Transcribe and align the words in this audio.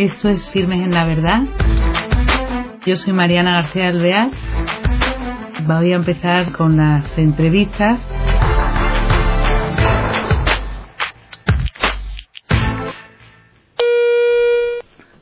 Esto 0.00 0.30
es 0.30 0.50
Firmes 0.50 0.82
en 0.82 0.94
la 0.94 1.04
Verdad. 1.04 1.42
Yo 2.86 2.96
soy 2.96 3.12
Mariana 3.12 3.60
García 3.60 3.88
Alvear. 3.88 4.30
Voy 5.66 5.92
a 5.92 5.96
empezar 5.96 6.52
con 6.52 6.78
las 6.78 7.18
entrevistas. 7.18 8.00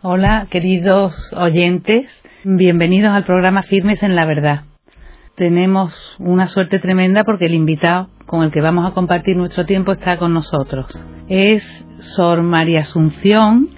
Hola, 0.03 0.47
queridos 0.49 1.33
oyentes. 1.37 2.09
Bienvenidos 2.45 3.11
al 3.11 3.25
programa 3.25 3.65
Firmes 3.65 4.01
en 4.05 4.15
la 4.15 4.27
Verdad. 4.27 4.63
Tenemos 5.35 5.93
una 6.21 6.47
suerte 6.47 6.79
tremenda 6.79 7.25
porque 7.25 7.47
el 7.47 7.55
invitado 7.55 8.11
con 8.27 8.45
el 8.45 8.53
que 8.53 8.61
vamos 8.61 8.89
a 8.89 8.95
compartir 8.95 9.37
nuestro 9.37 9.67
tiempo 9.67 9.91
está 9.91 10.19
con 10.19 10.33
nosotros. 10.33 10.87
Es 11.29 11.65
Sor 11.99 12.45
María 12.45 12.83
Asunción, 12.83 13.71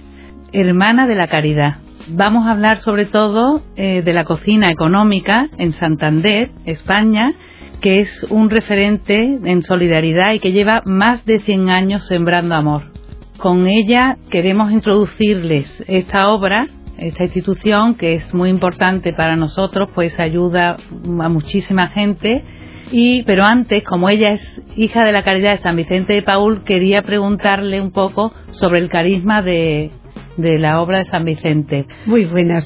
hermana 0.53 1.07
de 1.07 1.15
la 1.15 1.27
Caridad. 1.27 1.77
Vamos 2.07 2.45
a 2.45 2.51
hablar 2.51 2.77
sobre 2.77 3.05
todo 3.05 3.61
eh, 3.75 4.01
de 4.03 4.13
la 4.13 4.23
cocina 4.23 4.71
económica 4.71 5.49
en 5.57 5.71
Santander, 5.73 6.49
España, 6.65 7.33
que 7.79 8.01
es 8.01 8.25
un 8.29 8.49
referente 8.49 9.39
en 9.43 9.63
solidaridad 9.63 10.33
y 10.33 10.39
que 10.39 10.51
lleva 10.51 10.81
más 10.85 11.25
de 11.25 11.39
100 11.39 11.69
años 11.69 12.05
sembrando 12.07 12.55
amor. 12.55 12.91
Con 13.37 13.67
ella 13.67 14.17
queremos 14.29 14.71
introducirles 14.71 15.83
esta 15.87 16.29
obra 16.29 16.67
esta 17.01 17.23
institución 17.23 17.95
que 17.95 18.15
es 18.15 18.33
muy 18.33 18.49
importante 18.49 19.11
para 19.11 19.35
nosotros, 19.35 19.89
pues 19.95 20.19
ayuda 20.19 20.77
a 20.77 21.29
muchísima 21.29 21.87
gente. 21.87 22.43
Y, 22.91 23.23
pero 23.23 23.43
antes, 23.43 23.83
como 23.83 24.09
ella 24.09 24.33
es 24.33 24.61
hija 24.75 25.03
de 25.03 25.11
la 25.11 25.23
caridad 25.23 25.53
de 25.53 25.63
San 25.63 25.75
Vicente 25.75 26.13
de 26.13 26.21
Paul, 26.21 26.63
quería 26.63 27.01
preguntarle 27.01 27.81
un 27.81 27.91
poco 27.91 28.33
sobre 28.51 28.79
el 28.79 28.89
carisma 28.89 29.41
de, 29.41 29.91
de 30.37 30.59
la 30.59 30.81
obra 30.81 30.99
de 30.99 31.05
San 31.05 31.25
Vicente. 31.25 31.85
Muy 32.05 32.25
buenas. 32.25 32.65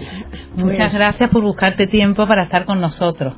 Muchas 0.55 0.77
pues 0.77 0.95
gracias 0.95 1.29
por 1.29 1.43
buscarte 1.43 1.87
tiempo 1.87 2.27
para 2.27 2.43
estar 2.43 2.65
con 2.65 2.79
nosotros. 2.79 3.35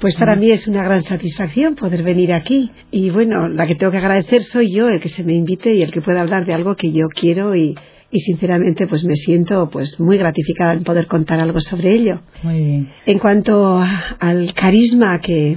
Pues 0.00 0.14
para 0.14 0.36
mí 0.36 0.50
es 0.50 0.68
una 0.68 0.84
gran 0.84 1.02
satisfacción 1.02 1.74
poder 1.74 2.02
venir 2.04 2.32
aquí. 2.32 2.70
Y 2.90 3.10
bueno, 3.10 3.48
la 3.48 3.66
que 3.66 3.74
tengo 3.74 3.90
que 3.90 3.98
agradecer 3.98 4.42
soy 4.42 4.72
yo, 4.72 4.88
el 4.88 5.00
que 5.00 5.08
se 5.08 5.24
me 5.24 5.32
invite 5.32 5.74
y 5.74 5.82
el 5.82 5.90
que 5.90 6.00
pueda 6.00 6.20
hablar 6.20 6.46
de 6.46 6.54
algo 6.54 6.76
que 6.76 6.92
yo 6.92 7.08
quiero 7.08 7.56
y, 7.56 7.74
y 8.10 8.20
sinceramente 8.20 8.86
pues 8.86 9.04
me 9.04 9.16
siento 9.16 9.68
pues 9.70 9.98
muy 9.98 10.16
gratificada 10.16 10.74
en 10.74 10.84
poder 10.84 11.06
contar 11.06 11.40
algo 11.40 11.60
sobre 11.60 11.94
ello. 11.94 12.20
Muy 12.42 12.64
bien. 12.64 12.92
En 13.06 13.18
cuanto 13.18 13.80
al 14.20 14.54
carisma 14.54 15.20
que, 15.20 15.56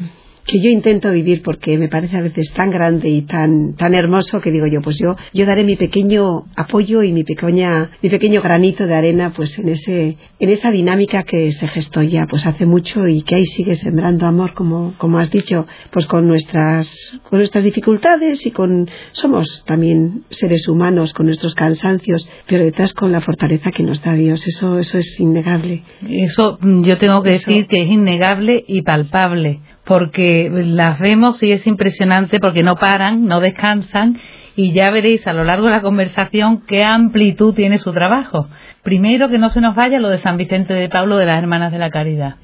que 0.51 0.59
yo 0.59 0.69
intento 0.69 1.11
vivir 1.11 1.41
porque 1.43 1.77
me 1.77 1.87
parece 1.87 2.17
a 2.17 2.21
veces 2.21 2.51
tan 2.53 2.71
grande 2.71 3.09
y 3.09 3.21
tan 3.21 3.73
tan 3.75 3.95
hermoso 3.95 4.41
que 4.41 4.51
digo 4.51 4.67
yo 4.67 4.81
pues 4.81 4.97
yo 4.99 5.15
yo 5.33 5.45
daré 5.45 5.63
mi 5.63 5.77
pequeño 5.77 6.43
apoyo 6.57 7.03
y 7.03 7.13
mi 7.13 7.23
pequeña 7.23 7.91
mi 8.01 8.09
pequeño 8.09 8.41
granito 8.41 8.85
de 8.85 8.93
arena 8.93 9.31
pues 9.33 9.57
en 9.57 9.69
ese 9.69 10.17
en 10.39 10.49
esa 10.49 10.69
dinámica 10.69 11.23
que 11.23 11.53
se 11.53 11.69
gestó 11.69 12.01
ya 12.01 12.25
pues 12.29 12.45
hace 12.45 12.65
mucho 12.65 13.07
y 13.07 13.21
que 13.21 13.35
ahí 13.35 13.45
sigue 13.45 13.75
sembrando 13.75 14.25
amor 14.25 14.53
como 14.53 14.93
como 14.97 15.19
has 15.19 15.31
dicho 15.31 15.65
pues 15.89 16.05
con 16.07 16.27
nuestras 16.27 16.89
con 17.29 17.39
nuestras 17.39 17.63
dificultades 17.63 18.45
y 18.45 18.51
con 18.51 18.89
somos 19.13 19.63
también 19.65 20.25
seres 20.31 20.67
humanos 20.67 21.13
con 21.13 21.27
nuestros 21.27 21.55
cansancios 21.55 22.29
pero 22.45 22.65
detrás 22.65 22.93
con 22.93 23.13
la 23.13 23.21
fortaleza 23.21 23.71
que 23.71 23.83
nos 23.83 24.01
da 24.01 24.13
Dios. 24.13 24.45
Eso 24.45 24.79
eso 24.79 24.97
es 24.97 25.19
innegable. 25.19 25.83
Eso 26.07 26.59
yo 26.61 26.97
tengo 26.97 27.23
que 27.23 27.31
decir 27.31 27.67
que 27.67 27.83
es 27.83 27.89
innegable 27.89 28.63
y 28.67 28.81
palpable 28.81 29.61
porque 29.85 30.49
las 30.51 30.99
vemos 30.99 31.41
y 31.43 31.51
es 31.51 31.65
impresionante 31.67 32.39
porque 32.39 32.63
no 32.63 32.75
paran, 32.75 33.25
no 33.25 33.39
descansan 33.39 34.19
y 34.55 34.73
ya 34.73 34.91
veréis 34.91 35.25
a 35.27 35.33
lo 35.33 35.43
largo 35.43 35.67
de 35.67 35.71
la 35.71 35.81
conversación 35.81 36.63
qué 36.67 36.83
amplitud 36.83 37.53
tiene 37.53 37.77
su 37.77 37.91
trabajo. 37.93 38.47
Primero 38.83 39.29
que 39.29 39.37
no 39.37 39.49
se 39.49 39.61
nos 39.61 39.75
vaya 39.75 39.99
lo 39.99 40.09
de 40.09 40.17
San 40.17 40.37
Vicente 40.37 40.73
de 40.73 40.89
Pablo 40.89 41.17
de 41.17 41.25
las 41.25 41.37
Hermanas 41.37 41.71
de 41.71 41.79
la 41.79 41.89
Caridad. 41.89 42.35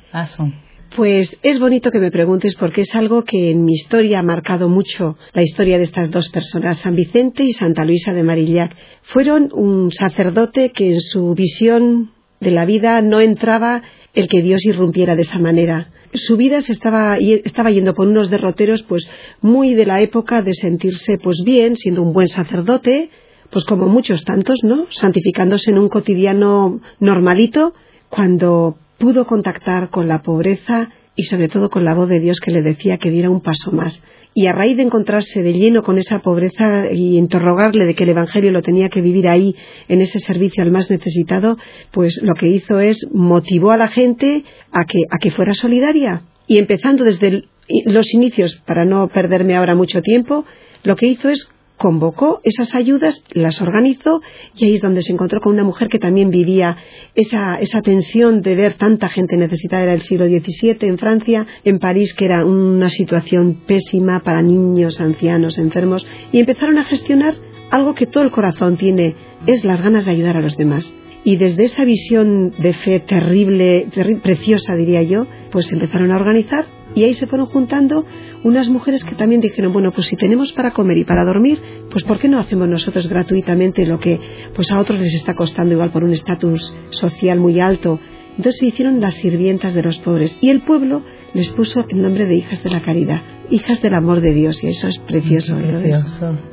Pues 0.96 1.38
es 1.44 1.60
bonito 1.60 1.92
que 1.92 2.00
me 2.00 2.12
preguntes 2.12 2.56
porque 2.56 2.82
es 2.82 2.96
algo 2.96 3.24
que 3.24 3.52
en 3.52 3.66
mi 3.66 3.74
historia 3.74 4.20
ha 4.20 4.24
marcado 4.24 4.70
mucho 4.70 5.18
la 5.34 5.44
historia 5.44 5.78
de 5.78 5.84
estas 5.84 6.12
dos 6.12 6.30
personas, 6.30 6.78
San 6.78 6.96
Vicente 6.96 7.44
y 7.44 7.52
Santa 7.52 7.84
Luisa 7.84 8.14
de 8.14 8.24
Marillac. 8.24 8.74
Fueron 9.04 9.50
un 9.54 9.92
sacerdote 9.92 10.72
que 10.72 10.94
en 10.94 11.02
su 11.02 11.34
visión 11.34 12.12
de 12.40 12.52
la 12.52 12.66
vida 12.66 13.02
no 13.02 13.20
entraba 13.20 13.84
el 14.14 14.28
que 14.28 14.42
Dios 14.42 14.66
irrumpiera 14.66 15.16
de 15.16 15.22
esa 15.22 15.40
manera 15.40 15.92
su 16.14 16.38
vida 16.38 16.62
se 16.62 16.72
estaba, 16.72 17.18
estaba 17.18 17.72
yendo 17.72 17.94
por 17.94 18.08
unos 18.08 18.30
derroteros 18.30 18.84
pues 18.84 19.10
muy 19.42 19.74
de 19.74 19.86
la 19.86 20.02
época 20.02 20.42
de 20.42 20.54
sentirse 20.54 21.18
pues 21.22 21.44
bien, 21.46 21.76
siendo 21.76 22.02
un 22.02 22.14
buen 22.14 22.28
sacerdote, 22.28 23.10
pues 23.50 23.66
como 23.66 23.88
muchos 23.88 24.24
tantos, 24.24 24.58
¿no? 24.64 24.88
Santificándose 24.90 25.72
en 25.72 25.80
un 25.80 25.90
cotidiano 25.90 26.82
normalito, 27.00 27.74
cuando 28.10 28.78
pudo 28.98 29.26
contactar 29.26 29.90
con 29.90 30.08
la 30.08 30.22
pobreza 30.22 30.90
y 31.16 31.24
sobre 31.24 31.50
todo 31.50 31.70
con 31.70 31.86
la 31.86 31.94
voz 31.94 32.10
de 32.10 32.20
Dios 32.20 32.40
que 32.40 32.52
le 32.52 32.62
decía 32.62 32.98
que 32.98 33.12
diera 33.12 33.30
un 33.30 33.42
paso 33.42 33.72
más. 33.72 34.02
Y 34.40 34.46
a 34.46 34.54
raíz 34.54 34.78
de 34.78 34.84
encontrarse 34.84 35.42
de 35.42 35.52
lleno 35.52 35.82
con 35.82 35.98
esa 35.98 36.20
pobreza 36.20 36.92
y 36.92 37.18
interrogarle 37.18 37.86
de 37.86 37.96
que 37.96 38.04
el 38.04 38.12
Evangelio 38.12 38.52
lo 38.52 38.62
tenía 38.62 38.88
que 38.88 39.02
vivir 39.02 39.28
ahí, 39.28 39.56
en 39.88 40.00
ese 40.00 40.20
servicio 40.20 40.62
al 40.62 40.70
más 40.70 40.92
necesitado, 40.92 41.58
pues 41.92 42.20
lo 42.22 42.36
que 42.36 42.48
hizo 42.48 42.80
es 42.80 43.04
motivó 43.12 43.72
a 43.72 43.78
la 43.78 43.88
gente 43.88 44.44
a 44.72 44.86
que, 44.86 45.00
a 45.10 45.18
que 45.18 45.32
fuera 45.32 45.56
solidaria. 45.56 46.22
Y 46.46 46.60
empezando 46.60 47.04
desde 47.04 47.46
los 47.88 48.14
inicios, 48.14 48.62
para 48.68 48.86
no 48.86 49.08
perderme 49.08 49.56
ahora 49.56 49.74
mucho 49.74 50.04
tiempo, 50.04 50.46
lo 50.84 50.96
que 50.96 51.08
hizo 51.08 51.30
es 51.30 51.50
convocó 51.78 52.42
esas 52.44 52.76
ayudas, 52.76 53.24
las 53.32 53.62
organizó 53.62 54.22
y 54.56 54.66
ahí 54.66 54.76
es 54.76 54.82
donde 54.82 55.02
se 55.02 55.14
encontró 55.14 55.40
con 55.40 55.54
una 55.54 55.64
mujer 55.64 55.88
que 55.90 56.00
también 56.00 56.30
vivía 56.30 56.78
esa, 57.16 57.56
esa 57.60 57.82
tensión 57.82 58.42
de 58.42 58.56
ver 58.56 58.78
tanta 58.78 59.10
gente 59.10 59.38
necesitada. 59.38 59.84
Era 59.84 59.94
el 59.94 60.02
siglo 60.02 60.26
XVII 60.26 60.78
en 60.82 60.98
Francia, 60.98 61.46
en 61.64 61.80
París, 61.80 62.14
que 62.14 62.26
era 62.26 62.46
una 62.46 62.90
situación 62.90 63.62
pésima 63.68 64.22
para 64.24 64.42
niños, 64.42 65.00
ancianos, 65.00 65.58
enfermos, 65.58 66.06
y 66.32 66.40
empezaron 66.40 66.78
a 66.80 66.86
gestionar 66.86 67.36
algo 67.70 67.94
que 67.94 68.08
todo 68.08 68.24
el 68.24 68.32
corazón 68.32 68.78
tiene, 68.78 69.16
es 69.46 69.64
las 69.66 69.82
ganas 69.82 70.06
de 70.06 70.12
ayudar 70.12 70.38
a 70.38 70.42
los 70.42 70.58
demás. 70.58 70.94
Y 71.28 71.36
desde 71.36 71.66
esa 71.66 71.84
visión 71.84 72.52
de 72.58 72.74
fe 72.74 73.02
terrible, 73.02 73.90
preciosa 74.24 74.78
diría 74.78 75.04
yo, 75.04 75.28
pues 75.52 75.70
empezaron 75.74 76.10
a 76.12 76.16
organizar 76.16 76.64
y 76.96 77.04
ahí 77.04 77.14
se 77.16 77.28
fueron 77.28 77.48
juntando 77.48 78.06
unas 78.46 78.70
mujeres 78.70 79.04
que 79.04 79.14
también 79.16 79.42
dijeron, 79.42 79.74
bueno, 79.74 79.92
pues 79.94 80.08
si 80.08 80.16
tenemos 80.16 80.54
para 80.54 80.72
comer 80.72 81.00
y 81.00 81.04
para 81.04 81.26
dormir, 81.26 81.60
pues 81.92 82.06
¿por 82.06 82.22
qué 82.22 82.30
no 82.30 82.40
hacemos 82.40 82.70
nosotros 82.70 83.10
gratuitamente 83.10 83.86
lo 83.86 84.00
que 84.00 84.18
pues 84.56 84.72
a 84.72 84.80
otros 84.80 85.00
les 85.00 85.14
está 85.16 85.36
costando 85.36 85.74
igual 85.74 85.92
por 85.92 86.06
un 86.06 86.14
estatus 86.14 86.74
social 86.92 87.42
muy 87.42 87.60
alto? 87.60 88.00
Entonces 88.38 88.60
se 88.60 88.68
hicieron 88.68 89.02
las 89.02 89.16
sirvientas 89.16 89.74
de 89.74 89.84
los 89.84 90.00
pobres 90.00 90.38
y 90.40 90.50
el 90.50 90.62
pueblo 90.62 91.02
les 91.34 91.50
puso 91.50 91.84
el 91.90 92.02
nombre 92.02 92.26
de 92.26 92.36
hijas 92.36 92.64
de 92.64 92.70
la 92.70 92.82
caridad, 92.82 93.22
hijas 93.50 93.82
del 93.82 93.96
amor 93.96 94.22
de 94.22 94.32
Dios 94.32 94.64
y 94.64 94.68
eso 94.68 94.88
es 94.88 94.98
precioso. 95.00 95.58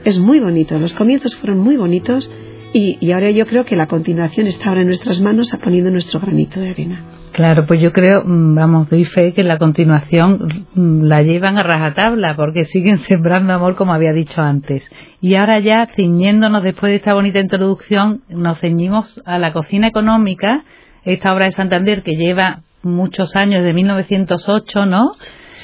Es 0.05 0.19
muy 0.19 0.41
bonito, 0.41 0.77
los 0.81 0.95
comienzos 0.95 1.37
fueron 1.37 1.61
muy 1.61 1.77
bonitos 1.77 2.29
y, 2.75 2.99
y 3.01 3.13
ahora 3.13 3.31
yo 3.31 3.47
creo 3.47 3.65
que 3.65 3.77
la 3.77 3.87
continuación 3.87 4.49
está 4.49 4.69
ahora 4.69 4.81
en 4.81 4.89
nuestras 4.89 5.21
manos 5.21 5.49
poniendo 5.63 5.91
nuestro 5.91 6.19
granito 6.19 6.61
de 6.61 6.71
arena. 6.71 7.05
Claro, 7.31 7.67
pues 7.67 7.81
yo 7.81 7.93
creo, 7.93 8.23
mm, 8.25 8.55
vamos, 8.57 8.91
doy 8.91 9.05
fe 9.05 9.33
que 9.33 9.45
la 9.45 9.59
continuación 9.59 10.67
mm, 10.75 11.03
la 11.05 11.23
llevan 11.23 11.57
a 11.57 11.63
rajatabla 11.63 12.35
porque 12.35 12.65
siguen 12.65 12.99
sembrando 13.09 13.53
amor 13.53 13.77
como 13.77 13.93
había 13.95 14.13
dicho 14.13 14.43
antes. 14.43 14.83
Y 15.21 15.37
ahora 15.37 15.61
ya, 15.61 15.89
ciñéndonos 15.95 16.65
después 16.65 16.91
de 16.91 16.97
esta 16.97 17.15
bonita 17.15 17.39
introducción, 17.39 18.23
nos 18.29 18.59
ceñimos 18.59 19.23
a 19.25 19.39
la 19.39 19.53
cocina 19.53 19.87
económica, 19.87 20.65
esta 21.05 21.33
obra 21.33 21.47
de 21.47 21.53
Santander 21.53 22.03
que 22.03 22.17
lleva 22.17 22.63
muchos 22.83 23.37
años, 23.37 23.65
de 23.65 23.73
1908, 23.73 24.87
¿no? 24.87 25.13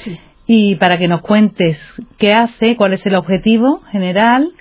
Sí. 0.03 0.17
Y 0.47 0.75
para 0.75 0.97
que 0.97 1.09
nos 1.09 1.21
cuentes 1.21 1.77
qué 2.17 2.29
hace, 2.33 2.77
cuál 2.77 2.93
es 2.93 3.05
el 3.05 3.15
objetivo 3.15 3.81
general 3.91 4.51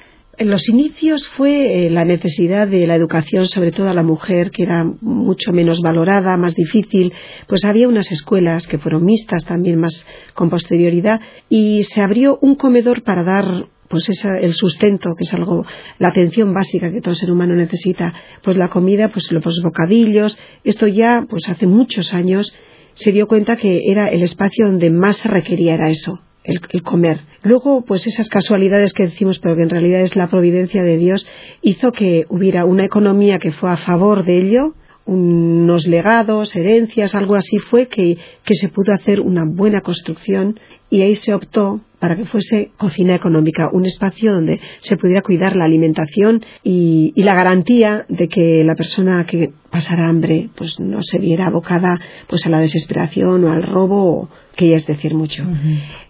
en 0.41 0.49
los 0.49 0.71
inicios 0.71 1.29
fue 1.37 1.87
eh, 1.87 1.91
la 1.91 2.07
necesidad 2.07 2.67
de 2.67 2.87
la 2.87 2.95
educación, 2.95 3.47
sobre 3.47 3.73
todo 3.73 3.91
a 3.91 3.95
la 3.95 4.03
mujer, 4.03 4.51
que 4.51 4.63
era 4.63 4.85
mucho 5.03 5.53
menos 5.53 5.83
valorada, 5.83 6.39
más 6.39 6.55
difícil. 6.55 7.13
Pues 7.47 7.67
había 7.67 7.87
unas 7.87 8.11
escuelas 8.11 8.67
que 8.67 8.79
fueron 8.79 9.05
mixtas 9.05 9.45
también 9.45 9.79
más 9.79 10.07
con 10.33 10.49
posterioridad 10.49 11.21
y 11.51 11.85
se 11.85 12.01
abrió 12.01 12.39
un 12.41 12.55
comedor 12.55 13.03
para 13.03 13.23
dar 13.23 13.67
pues 13.91 14.09
el 14.25 14.55
sustento, 14.55 15.11
que 15.15 15.25
es 15.25 15.35
algo, 15.35 15.67
la 15.99 16.09
atención 16.09 16.55
básica 16.55 16.91
que 16.91 17.03
todo 17.03 17.15
ser 17.15 17.31
humano 17.31 17.55
necesita, 17.55 18.15
pues 18.43 18.57
la 18.57 18.69
comida, 18.69 19.11
pues 19.13 19.31
los 19.33 19.61
bocadillos, 19.63 20.39
esto 20.65 20.87
ya, 20.87 21.27
pues 21.29 21.49
hace 21.51 21.67
muchos 21.67 22.15
años 22.15 22.51
se 22.95 23.13
dio 23.13 23.27
cuenta 23.27 23.57
que 23.57 23.91
era 23.91 24.09
el 24.09 24.23
espacio 24.23 24.67
donde 24.67 24.91
más 24.91 25.17
se 25.17 25.29
requería 25.29 25.75
era 25.75 25.89
eso, 25.91 26.21
el, 26.45 26.83
comer. 26.83 27.21
Luego, 27.43 27.85
pues 27.85 28.07
esas 28.07 28.29
casualidades 28.29 28.93
que 28.93 29.05
decimos, 29.05 29.39
pero 29.39 29.57
que 29.57 29.63
en 29.63 29.71
realidad 29.71 30.01
es 30.01 30.17
la 30.17 30.29
providencia 30.29 30.83
de 30.83 30.97
Dios, 30.97 31.27
hizo 31.63 31.93
que 31.93 32.27
hubiera 32.29 32.65
una 32.65 32.85
economía 32.85 33.39
que 33.39 33.53
fue 33.53 33.71
a 33.71 33.77
favor 33.79 34.25
de 34.25 34.39
ello, 34.39 34.75
unos 35.07 35.87
legados, 35.87 36.55
herencias, 36.55 37.15
algo 37.15 37.35
así 37.35 37.57
fue 37.71 37.89
que, 37.89 38.17
que 38.45 38.55
se 38.55 38.69
pudo 38.69 38.93
hacer 38.95 39.21
una 39.21 39.43
buena 39.45 39.81
construcción 39.81 40.61
y 40.89 41.03
ahí 41.03 41.15
se 41.15 41.35
optó 41.35 41.81
para 42.01 42.17
que 42.17 42.25
fuese 42.25 42.71
cocina 42.77 43.15
económica, 43.15 43.69
un 43.73 43.87
espacio 43.87 44.33
donde 44.33 44.59
se 44.81 44.97
pudiera 44.97 45.23
cuidar 45.23 45.55
la 45.55 45.67
alimentación 45.67 46.43
y, 46.65 47.13
la 47.21 47.35
garantía 47.35 48.07
de 48.09 48.29
que 48.29 48.65
la 48.65 48.75
persona 48.75 49.27
que 49.27 49.53
pasara 49.71 50.09
hambre 50.09 50.49
pues 50.57 50.81
no 50.81 51.03
se 51.03 51.19
viera 51.19 51.49
abocada 51.49 52.01
pues 52.27 52.47
a 52.47 52.49
la 52.49 52.59
desesperación 52.59 53.45
o 53.45 53.53
al 53.53 53.63
robo 53.63 54.31
que 54.57 54.71
ya 54.71 54.77
es 54.77 54.87
decir 54.87 55.15
mucho. 55.15 55.45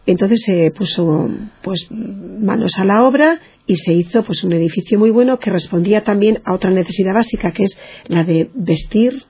Entonces 0.07 0.43
se 0.47 0.71
puso 0.71 1.29
pues 1.63 1.89
manos 1.91 2.73
a 2.79 2.85
la 2.85 3.03
obra 3.03 3.41
y 3.67 3.77
se 3.77 3.93
hizo 3.93 4.23
pues 4.25 4.45
un 4.45 4.53
edificio 4.53 4.99
muy 4.99 5.11
bueno 5.11 5.39
que 5.39 5.51
respondía 5.51 6.05
también 6.05 6.41
a 6.45 6.55
otra 6.55 6.71
necesidad 6.71 7.15
básica 7.15 7.53
que 7.53 7.65
es 7.65 7.77
la 8.07 8.25
de 8.25 8.51
vestir, 8.55 9.25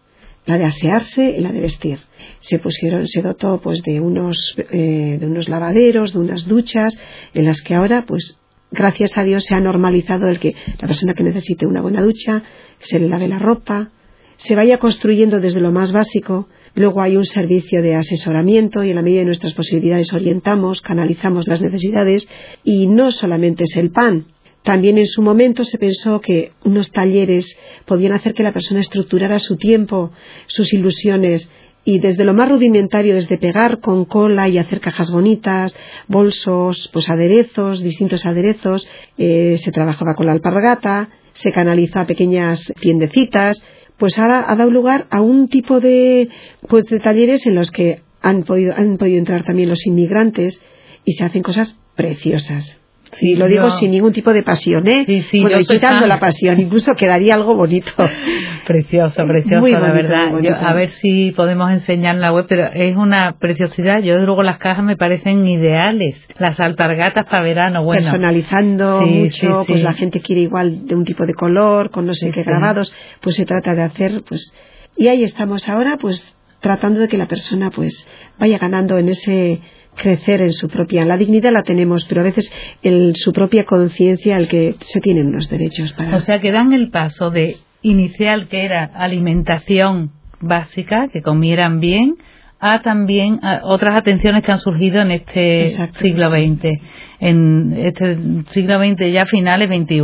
la 0.46 0.58
de 0.58 0.64
asearse 0.64 1.34
y 1.36 1.40
la 1.40 1.52
de 1.52 1.60
vestir. 1.60 1.98
Se 2.38 2.58
pusieron, 2.58 3.06
se 3.06 3.22
dotó 3.22 3.60
pues 3.62 3.82
de 3.82 4.00
unos, 4.00 4.56
eh, 4.70 5.18
de 5.20 5.26
unos 5.26 5.48
lavaderos, 5.48 6.12
de 6.12 6.18
unas 6.18 6.46
duchas, 6.46 6.98
en 7.34 7.44
las 7.44 7.60
que 7.62 7.74
ahora 7.74 8.04
pues 8.06 8.40
gracias 8.70 9.18
a 9.18 9.24
Dios 9.24 9.44
se 9.44 9.54
ha 9.54 9.60
normalizado 9.60 10.28
el 10.28 10.40
que 10.40 10.54
la 10.80 10.86
persona 10.86 11.14
que 11.14 11.24
necesite 11.24 11.66
una 11.66 11.82
buena 11.82 12.02
ducha, 12.02 12.42
se 12.78 12.98
le 12.98 13.08
lave 13.08 13.28
la 13.28 13.38
ropa, 13.38 13.90
se 14.36 14.54
vaya 14.54 14.78
construyendo 14.78 15.38
desde 15.38 15.60
lo 15.60 15.70
más 15.70 15.92
básico, 15.92 16.48
luego 16.74 17.02
hay 17.02 17.16
un 17.16 17.24
servicio 17.24 17.82
de 17.82 17.96
asesoramiento 17.96 18.82
y 18.82 18.90
en 18.90 18.96
la 18.96 19.02
medida 19.02 19.20
de 19.20 19.26
nuestras 19.26 19.54
posibilidades 19.54 20.12
orientamos, 20.12 20.80
canalizamos 20.80 21.46
las 21.46 21.60
necesidades 21.60 22.28
y 22.64 22.86
no 22.86 23.10
solamente 23.10 23.64
es 23.64 23.76
el 23.76 23.90
pan, 23.90 24.26
también 24.62 24.98
en 24.98 25.06
su 25.06 25.22
momento 25.22 25.64
se 25.64 25.78
pensó 25.78 26.20
que 26.20 26.52
unos 26.64 26.90
talleres 26.90 27.58
podían 27.86 28.12
hacer 28.12 28.34
que 28.34 28.42
la 28.42 28.52
persona 28.52 28.80
estructurara 28.80 29.38
su 29.38 29.56
tiempo, 29.56 30.10
sus 30.46 30.72
ilusiones 30.74 31.50
y 31.84 31.98
desde 31.98 32.24
lo 32.24 32.34
más 32.34 32.50
rudimentario, 32.50 33.14
desde 33.14 33.38
pegar 33.38 33.80
con 33.80 34.04
cola 34.04 34.48
y 34.48 34.58
hacer 34.58 34.80
cajas 34.80 35.10
bonitas, 35.10 35.74
bolsos, 36.08 36.90
pues 36.92 37.08
aderezos, 37.08 37.82
distintos 37.82 38.26
aderezos, 38.26 38.86
eh, 39.16 39.56
se 39.56 39.72
trabajaba 39.72 40.14
con 40.14 40.26
la 40.26 40.32
alpargata, 40.32 41.08
se 41.32 41.52
canaliza 41.52 42.02
a 42.02 42.06
pequeñas 42.06 42.72
tiendecitas, 42.80 43.64
pues 43.96 44.18
ahora 44.18 44.44
ha 44.46 44.56
dado 44.56 44.70
lugar 44.70 45.06
a 45.10 45.22
un 45.22 45.48
tipo 45.48 45.80
de, 45.80 46.28
pues 46.68 46.84
de 46.84 47.00
talleres 47.00 47.46
en 47.46 47.54
los 47.54 47.70
que 47.70 48.02
han 48.20 48.42
podido, 48.42 48.74
han 48.74 48.98
podido 48.98 49.18
entrar 49.18 49.44
también 49.44 49.70
los 49.70 49.86
inmigrantes 49.86 50.60
y 51.04 51.12
se 51.12 51.24
hacen 51.24 51.42
cosas 51.42 51.78
preciosas. 51.96 52.79
Sí, 53.18 53.34
lo 53.34 53.46
digo 53.46 53.70
sin 53.72 53.90
ningún 53.90 54.12
tipo 54.12 54.32
de 54.32 54.42
pasión, 54.42 54.86
¿eh? 54.86 55.04
Sí, 55.06 55.22
sí, 55.22 55.40
bueno, 55.40 55.58
quitando 55.68 56.06
la 56.06 56.20
pasión, 56.20 56.60
incluso 56.60 56.94
quedaría 56.94 57.34
algo 57.34 57.54
bonito. 57.56 57.90
Precioso, 58.66 59.24
precioso, 59.26 59.66
la 59.66 59.92
verdad. 59.92 60.64
a 60.64 60.74
ver 60.74 60.90
si 60.90 61.32
podemos 61.32 61.70
enseñar 61.70 62.14
en 62.14 62.20
la 62.20 62.32
web, 62.32 62.46
pero 62.48 62.66
es 62.72 62.94
una 62.94 63.36
preciosidad. 63.38 64.00
Yo, 64.00 64.16
luego, 64.18 64.42
las 64.44 64.58
cajas 64.58 64.84
me 64.84 64.96
parecen 64.96 65.44
ideales. 65.44 66.14
Las 66.38 66.60
alpargatas 66.60 67.26
para 67.26 67.42
verano, 67.42 67.82
bueno. 67.82 68.02
Personalizando 68.02 69.00
mucho, 69.00 69.64
pues 69.66 69.82
la 69.82 69.94
gente 69.94 70.20
quiere 70.20 70.42
igual 70.42 70.86
de 70.86 70.94
un 70.94 71.04
tipo 71.04 71.26
de 71.26 71.34
color, 71.34 71.90
con 71.90 72.06
no 72.06 72.14
sé 72.14 72.30
qué 72.30 72.44
grabados, 72.44 72.94
pues 73.20 73.34
se 73.34 73.44
trata 73.44 73.74
de 73.74 73.82
hacer, 73.82 74.22
pues. 74.28 74.54
Y 74.96 75.08
ahí 75.08 75.24
estamos 75.24 75.68
ahora, 75.68 75.96
pues 75.96 76.32
tratando 76.60 77.00
de 77.00 77.08
que 77.08 77.16
la 77.16 77.26
persona, 77.26 77.70
pues, 77.70 78.06
vaya 78.38 78.58
ganando 78.58 78.98
en 78.98 79.08
ese 79.08 79.60
crecer 79.96 80.40
en 80.42 80.52
su 80.52 80.68
propia. 80.68 81.04
La 81.04 81.16
dignidad 81.16 81.52
la 81.52 81.62
tenemos, 81.62 82.04
pero 82.08 82.22
a 82.22 82.24
veces 82.24 82.52
en 82.82 83.14
su 83.14 83.32
propia 83.32 83.64
conciencia 83.64 84.36
el 84.36 84.48
que 84.48 84.74
se 84.80 85.00
tienen 85.00 85.28
unos 85.28 85.48
derechos 85.48 85.92
para. 85.92 86.16
O 86.16 86.20
sea 86.20 86.40
que 86.40 86.52
dan 86.52 86.72
el 86.72 86.90
paso 86.90 87.30
de 87.30 87.56
inicial 87.82 88.48
que 88.48 88.64
era 88.64 88.84
alimentación 88.84 90.12
básica, 90.40 91.08
que 91.12 91.22
comieran 91.22 91.80
bien, 91.80 92.16
a 92.58 92.82
también 92.82 93.40
otras 93.62 93.96
atenciones 93.96 94.44
que 94.44 94.52
han 94.52 94.58
surgido 94.58 95.00
en 95.00 95.10
este 95.12 95.68
siglo 95.98 96.28
XX, 96.28 96.78
en 97.20 97.72
este 97.74 98.18
siglo 98.50 98.78
XX 98.78 99.12
ya 99.12 99.24
finales 99.26 99.68
XXI. 99.68 100.02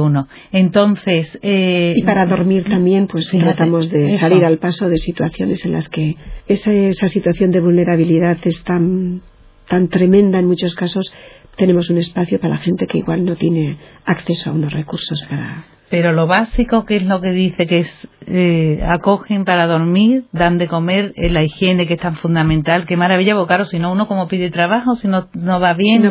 Entonces. 0.53 1.39
Eh, 1.43 1.95
y 1.97 2.03
para 2.03 2.27
dormir 2.27 2.65
también, 2.65 3.09
pues 3.09 3.29
tratamos 3.31 3.91
de 3.91 4.11
salir 4.19 4.45
al 4.45 4.59
paso 4.59 4.89
de 4.89 4.97
situaciones 4.97 5.65
en 5.67 5.73
las 5.73 5.89
que 5.89 6.17
esa, 6.49 6.73
esa 6.73 7.09
situación 7.09 7.51
de 7.51 7.61
vulnerabilidad 7.61 8.39
es 8.45 8.65
tan 8.65 9.23
tan 9.69 9.89
tremenda 9.89 10.39
en 10.39 10.47
muchos 10.47 10.75
casos, 10.75 11.13
tenemos 11.57 11.91
un 11.91 11.99
espacio 11.99 12.39
para 12.39 12.55
la 12.55 12.61
gente 12.61 12.87
que 12.87 12.99
igual 12.99 13.25
no 13.25 13.37
tiene 13.37 13.79
acceso 14.05 14.51
a 14.51 14.53
unos 14.53 14.73
recursos 14.73 15.25
para. 15.29 15.65
Pero 15.89 16.13
lo 16.13 16.27
básico, 16.27 16.85
que 16.85 16.97
es 16.97 17.05
lo 17.05 17.21
que 17.21 17.31
dice, 17.31 17.67
que 17.67 17.81
es 17.81 18.09
eh, 18.27 18.81
acogen 18.85 19.45
para 19.45 19.67
dormir, 19.69 20.25
dan 20.33 20.59
de 20.59 20.67
comer, 20.67 21.13
eh, 21.15 21.31
la 21.31 21.45
higiene 21.45 21.87
que 21.87 21.95
es 21.95 22.01
tan 22.01 22.17
fundamental, 22.17 22.87
qué 22.87 22.97
maravilla, 22.97 23.35
porque 23.35 23.49
claro, 23.49 23.65
si 23.67 23.79
no 23.79 23.93
uno 23.93 24.09
como 24.09 24.27
pide 24.27 24.51
trabajo, 24.51 24.97
si 24.97 25.07
no, 25.07 25.29
no 25.35 25.61
va 25.61 25.75
bien 25.75 26.03
no 26.03 26.11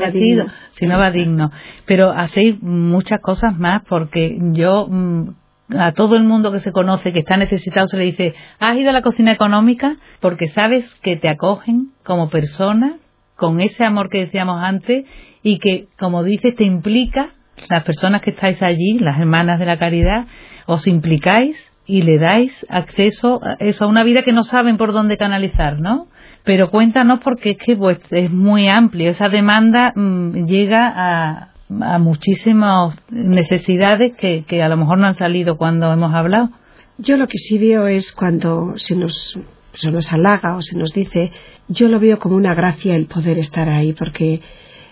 si 0.71 0.85
no 0.87 0.97
va 0.97 1.11
digno. 1.11 1.51
Pero 1.85 2.11
hacéis 2.11 2.61
muchas 2.61 3.19
cosas 3.19 3.57
más, 3.57 3.83
porque 3.89 4.37
yo 4.53 4.87
mm, 4.89 5.29
a 5.77 5.91
todo 5.91 6.15
el 6.15 6.23
mundo 6.23 6.53
que 6.53 6.59
se 6.59 6.71
conoce 6.71 7.11
que 7.11 7.19
está 7.19 7.35
necesitado 7.37 7.87
se 7.87 7.97
le 7.97 8.05
dice, 8.05 8.33
¿has 8.59 8.77
ido 8.77 8.91
a 8.91 8.93
la 8.93 9.01
cocina 9.01 9.33
económica? 9.33 9.95
Porque 10.21 10.47
sabes 10.49 10.85
que 11.01 11.17
te 11.17 11.27
acogen 11.27 11.91
como 12.03 12.29
persona, 12.29 12.97
con 13.35 13.59
ese 13.61 13.83
amor 13.83 14.09
que 14.09 14.19
decíamos 14.19 14.61
antes 14.63 15.05
y 15.43 15.59
que, 15.59 15.87
como 15.97 16.23
dices, 16.23 16.55
te 16.55 16.63
implica, 16.63 17.31
las 17.69 17.83
personas 17.83 18.21
que 18.21 18.31
estáis 18.31 18.61
allí, 18.61 18.99
las 18.99 19.19
hermanas 19.19 19.59
de 19.59 19.65
la 19.65 19.77
caridad, 19.77 20.25
os 20.65 20.87
implicáis 20.87 21.55
y 21.85 22.01
le 22.01 22.17
dais 22.17 22.65
acceso 22.69 23.39
a 23.43 23.53
eso 23.59 23.85
a 23.85 23.87
una 23.87 24.03
vida 24.03 24.23
que 24.23 24.33
no 24.33 24.43
saben 24.43 24.77
por 24.77 24.91
dónde 24.91 25.17
canalizar, 25.17 25.79
¿no? 25.79 26.07
Pero 26.43 26.69
cuéntanos 26.69 27.19
porque 27.23 27.51
es 27.51 27.57
que 27.57 27.75
pues, 27.75 27.99
es 28.11 28.31
muy 28.31 28.67
amplio, 28.67 29.11
esa 29.11 29.29
demanda 29.29 29.93
mm, 29.95 30.45
llega 30.45 30.91
a, 30.95 31.49
a 31.81 31.99
muchísimas 31.99 32.95
necesidades 33.09 34.15
que, 34.17 34.45
que 34.47 34.61
a 34.61 34.69
lo 34.69 34.77
mejor 34.77 34.97
no 34.97 35.07
han 35.07 35.15
salido 35.15 35.57
cuando 35.57 35.91
hemos 35.91 36.13
hablado. 36.13 36.49
Yo 36.97 37.17
lo 37.17 37.27
que 37.27 37.37
sí 37.37 37.57
veo 37.57 37.87
es 37.87 38.13
cuando 38.13 38.73
se 38.77 38.95
nos, 38.95 39.37
se 39.75 39.91
nos 39.91 40.11
halaga 40.11 40.57
o 40.57 40.61
se 40.61 40.77
nos 40.77 40.91
dice 40.93 41.31
yo 41.67 41.87
lo 41.87 41.99
veo 41.99 42.19
como 42.19 42.35
una 42.35 42.53
gracia 42.53 42.95
el 42.95 43.07
poder 43.07 43.39
estar 43.39 43.69
ahí, 43.69 43.93
porque 43.93 44.41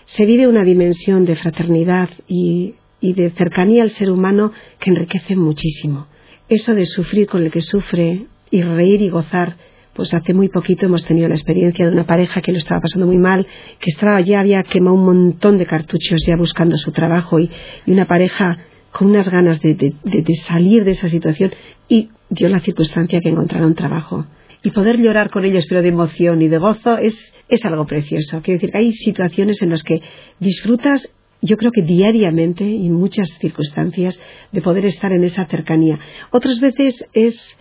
se 0.06 0.26
vive 0.26 0.48
una 0.48 0.64
dimensión 0.64 1.24
de 1.24 1.36
fraternidad 1.36 2.10
y, 2.26 2.74
de 3.00 3.30
cercanía 3.30 3.82
al 3.82 3.90
ser 3.90 4.10
humano 4.10 4.52
que 4.80 4.90
enriquece 4.90 5.36
muchísimo. 5.36 6.06
Eso 6.48 6.74
de 6.74 6.86
sufrir 6.86 7.26
con 7.26 7.42
el 7.42 7.50
que 7.50 7.60
sufre 7.60 8.26
y 8.50 8.62
reír 8.62 9.02
y 9.02 9.10
gozar, 9.10 9.56
pues 9.92 10.12
hace 10.14 10.32
muy 10.32 10.48
poquito 10.48 10.86
hemos 10.86 11.04
tenido 11.04 11.28
la 11.28 11.34
experiencia 11.34 11.86
de 11.86 11.92
una 11.92 12.06
pareja 12.06 12.40
que 12.40 12.50
lo 12.50 12.58
estaba 12.58 12.80
pasando 12.80 13.06
muy 13.06 13.18
mal, 13.18 13.46
que 13.78 13.90
estaba, 13.90 14.20
ya 14.20 14.40
había 14.40 14.62
quemado 14.62 14.96
un 14.96 15.04
montón 15.04 15.58
de 15.58 15.66
cartuchos 15.66 16.24
ya 16.26 16.36
buscando 16.36 16.76
su 16.76 16.92
trabajo 16.92 17.38
y, 17.38 17.50
una 17.86 18.06
pareja 18.06 18.58
con 18.90 19.08
unas 19.08 19.28
ganas 19.30 19.60
de, 19.60 19.74
de, 19.74 20.34
salir 20.34 20.84
de 20.84 20.92
esa 20.92 21.08
situación 21.08 21.52
y 21.88 22.08
dio 22.30 22.48
la 22.48 22.60
circunstancia 22.60 23.20
que 23.20 23.28
encontraron 23.28 23.74
trabajo 23.74 24.26
y 24.64 24.70
poder 24.70 24.96
llorar 24.96 25.28
con 25.28 25.44
ellos, 25.44 25.66
pero 25.68 25.82
de 25.82 25.88
emoción 25.88 26.40
y 26.40 26.48
de 26.48 26.56
gozo, 26.56 26.96
es, 26.96 27.14
es 27.48 27.62
algo 27.66 27.86
precioso. 27.86 28.40
Quiero 28.42 28.58
decir 28.58 28.74
hay 28.74 28.92
situaciones 28.92 29.60
en 29.60 29.68
las 29.68 29.84
que 29.84 30.00
disfrutas, 30.40 31.14
yo 31.42 31.58
creo 31.58 31.70
que 31.70 31.82
diariamente 31.82 32.64
y 32.64 32.86
en 32.86 32.94
muchas 32.94 33.28
circunstancias, 33.38 34.18
de 34.52 34.62
poder 34.62 34.86
estar 34.86 35.12
en 35.12 35.22
esa 35.22 35.44
cercanía. 35.44 35.98
Otras 36.30 36.60
veces 36.60 37.04
es 37.12 37.58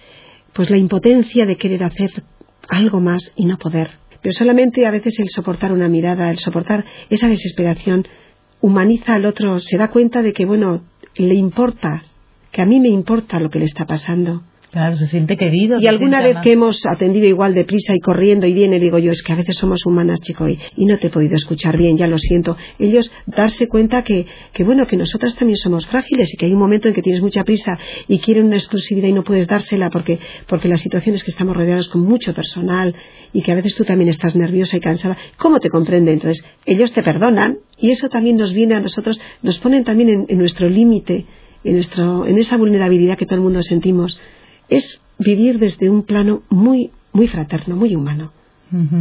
pues 0.53 0.69
la 0.69 0.77
impotencia 0.77 1.45
de 1.45 1.57
querer 1.57 1.83
hacer 1.83 2.09
algo 2.69 3.01
más 3.01 3.33
y 3.35 3.47
no 3.47 3.57
poder. 3.57 3.89
Pero 4.21 4.33
solamente 4.33 4.85
a 4.85 4.91
veces 4.91 5.19
el 5.19 5.27
soportar 5.27 5.73
una 5.73 5.89
mirada, 5.89 6.31
el 6.31 6.37
soportar 6.37 6.85
esa 7.09 7.27
desesperación, 7.27 8.07
humaniza 8.61 9.15
al 9.15 9.25
otro, 9.25 9.59
se 9.59 9.75
da 9.75 9.89
cuenta 9.89 10.21
de 10.21 10.31
que, 10.31 10.45
bueno, 10.45 10.85
le 11.17 11.35
importa, 11.35 12.01
que 12.53 12.61
a 12.61 12.65
mí 12.65 12.79
me 12.79 12.87
importa 12.87 13.41
lo 13.41 13.49
que 13.49 13.59
le 13.59 13.65
está 13.65 13.83
pasando 13.83 14.43
Claro, 14.73 14.95
se 14.95 15.05
siente 15.05 15.37
querido. 15.37 15.79
Y 15.79 15.85
alguna 15.85 16.19
vez 16.19 16.37
que 16.41 16.53
hemos 16.53 16.83
atendido 16.87 17.27
igual 17.27 17.53
deprisa 17.53 17.93
y 17.95 17.99
corriendo 17.99 18.47
y 18.47 18.53
viene, 18.53 18.79
digo 18.79 18.97
yo, 18.97 19.11
es 19.11 19.21
que 19.21 19.31
a 19.31 19.35
veces 19.35 19.55
somos 19.55 19.85
humanas, 19.85 20.19
chico, 20.19 20.49
y, 20.49 20.57
no 20.77 20.97
te 20.97 21.07
he 21.07 21.09
podido 21.11 21.35
escuchar 21.35 21.77
bien, 21.77 21.95
ya 21.95 22.07
lo 22.07 22.17
siento. 22.17 22.57
Ellos 22.79 23.11
darse 23.27 23.67
cuenta 23.67 24.03
que, 24.03 24.25
que, 24.51 24.63
bueno, 24.63 24.87
que 24.87 24.97
nosotras 24.97 25.35
también 25.35 25.57
somos 25.57 25.85
frágiles 25.85 26.33
y 26.33 26.37
que 26.37 26.47
hay 26.47 26.53
un 26.53 26.57
momento 26.57 26.87
en 26.87 26.95
que 26.95 27.03
tienes 27.03 27.21
mucha 27.21 27.43
prisa 27.43 27.77
y 28.07 28.17
quieren 28.17 28.45
una 28.45 28.55
exclusividad 28.55 29.09
y 29.09 29.13
no 29.13 29.23
puedes 29.23 29.45
dársela 29.45 29.91
porque, 29.91 30.17
porque 30.47 30.67
la 30.67 30.77
situación 30.77 31.13
es 31.13 31.23
que 31.23 31.29
estamos 31.29 31.55
rodeados 31.55 31.87
con 31.89 32.01
mucho 32.01 32.33
personal 32.33 32.95
y 33.31 33.43
que 33.43 33.51
a 33.51 33.55
veces 33.55 33.75
tú 33.75 33.83
también 33.83 34.09
estás 34.09 34.35
nerviosa 34.35 34.77
y 34.77 34.79
cansada. 34.79 35.15
¿Cómo 35.37 35.59
te 35.59 35.69
comprende? 35.69 36.13
Entonces, 36.13 36.43
ellos 36.65 36.91
te 36.93 37.03
perdonan 37.03 37.59
y 37.77 37.91
eso 37.91 38.09
también 38.09 38.37
nos 38.37 38.51
viene 38.55 38.73
a 38.73 38.79
nosotros, 38.79 39.21
nos 39.43 39.59
ponen 39.59 39.83
también 39.83 40.09
en, 40.09 40.25
en 40.29 40.39
nuestro 40.39 40.67
límite, 40.67 41.27
en, 41.63 41.73
nuestro, 41.73 42.25
en 42.25 42.39
esa 42.39 42.57
vulnerabilidad 42.57 43.19
que 43.19 43.27
todo 43.27 43.35
el 43.35 43.43
mundo 43.43 43.61
sentimos 43.61 44.19
es 44.69 45.01
vivir 45.17 45.59
desde 45.59 45.89
un 45.89 46.03
plano 46.03 46.43
muy, 46.49 46.91
muy 47.11 47.27
fraterno, 47.27 47.75
muy 47.75 47.95
humano, 47.95 48.31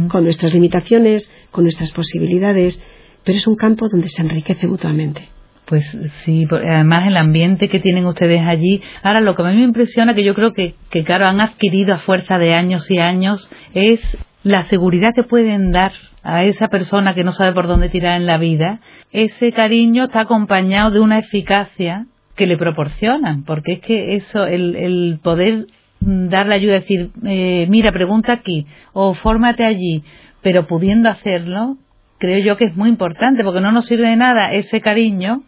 con 0.09 0.23
nuestras 0.23 0.53
limitaciones, 0.53 1.31
con 1.49 1.63
nuestras 1.63 1.91
posibilidades, 1.91 2.79
pero 3.23 3.37
es 3.37 3.47
un 3.47 3.55
campo 3.55 3.87
donde 3.89 4.07
se 4.07 4.21
enriquece 4.21 4.67
mutuamente. 4.67 5.29
Pues 5.65 5.85
sí, 6.23 6.45
además 6.51 7.07
el 7.07 7.17
ambiente 7.17 7.69
que 7.69 7.79
tienen 7.79 8.05
ustedes 8.05 8.41
allí. 8.45 8.81
Ahora, 9.01 9.21
lo 9.21 9.33
que 9.33 9.41
a 9.41 9.45
mí 9.45 9.55
me 9.55 9.63
impresiona, 9.63 10.13
que 10.13 10.23
yo 10.23 10.35
creo 10.35 10.53
que, 10.53 10.75
que 10.89 11.03
claro, 11.03 11.25
han 11.25 11.41
adquirido 11.41 11.95
a 11.95 11.99
fuerza 11.99 12.37
de 12.37 12.53
años 12.53 12.91
y 12.91 12.99
años, 12.99 13.49
es 13.73 14.01
la 14.43 14.63
seguridad 14.63 15.13
que 15.15 15.23
pueden 15.23 15.71
dar 15.71 15.93
a 16.21 16.43
esa 16.45 16.67
persona 16.67 17.13
que 17.15 17.23
no 17.23 17.31
sabe 17.31 17.53
por 17.53 17.67
dónde 17.67 17.89
tirar 17.89 18.19
en 18.19 18.27
la 18.27 18.37
vida, 18.37 18.79
ese 19.11 19.51
cariño 19.51 20.05
está 20.05 20.21
acompañado 20.21 20.91
de 20.91 20.99
una 20.99 21.19
eficacia 21.19 22.07
que 22.35 22.47
le 22.47 22.57
proporcionan, 22.57 23.43
porque 23.43 23.73
es 23.73 23.79
que 23.79 24.15
eso, 24.15 24.45
el, 24.45 25.19
poder 25.21 25.67
darle 25.99 26.55
ayuda, 26.55 26.73
decir, 26.73 27.11
eh, 27.25 27.65
mira, 27.69 27.91
pregunta 27.91 28.33
aquí, 28.33 28.65
o 28.91 29.13
fórmate 29.13 29.65
allí, 29.65 30.03
pero 30.41 30.67
pudiendo 30.67 31.09
hacerlo, 31.09 31.77
creo 32.17 32.39
yo 32.39 32.57
que 32.57 32.65
es 32.65 32.75
muy 32.75 32.89
importante, 32.89 33.43
porque 33.43 33.61
no 33.61 33.71
nos 33.71 33.85
sirve 33.85 34.07
de 34.09 34.15
nada 34.15 34.51
ese 34.53 34.81
cariño 34.81 35.43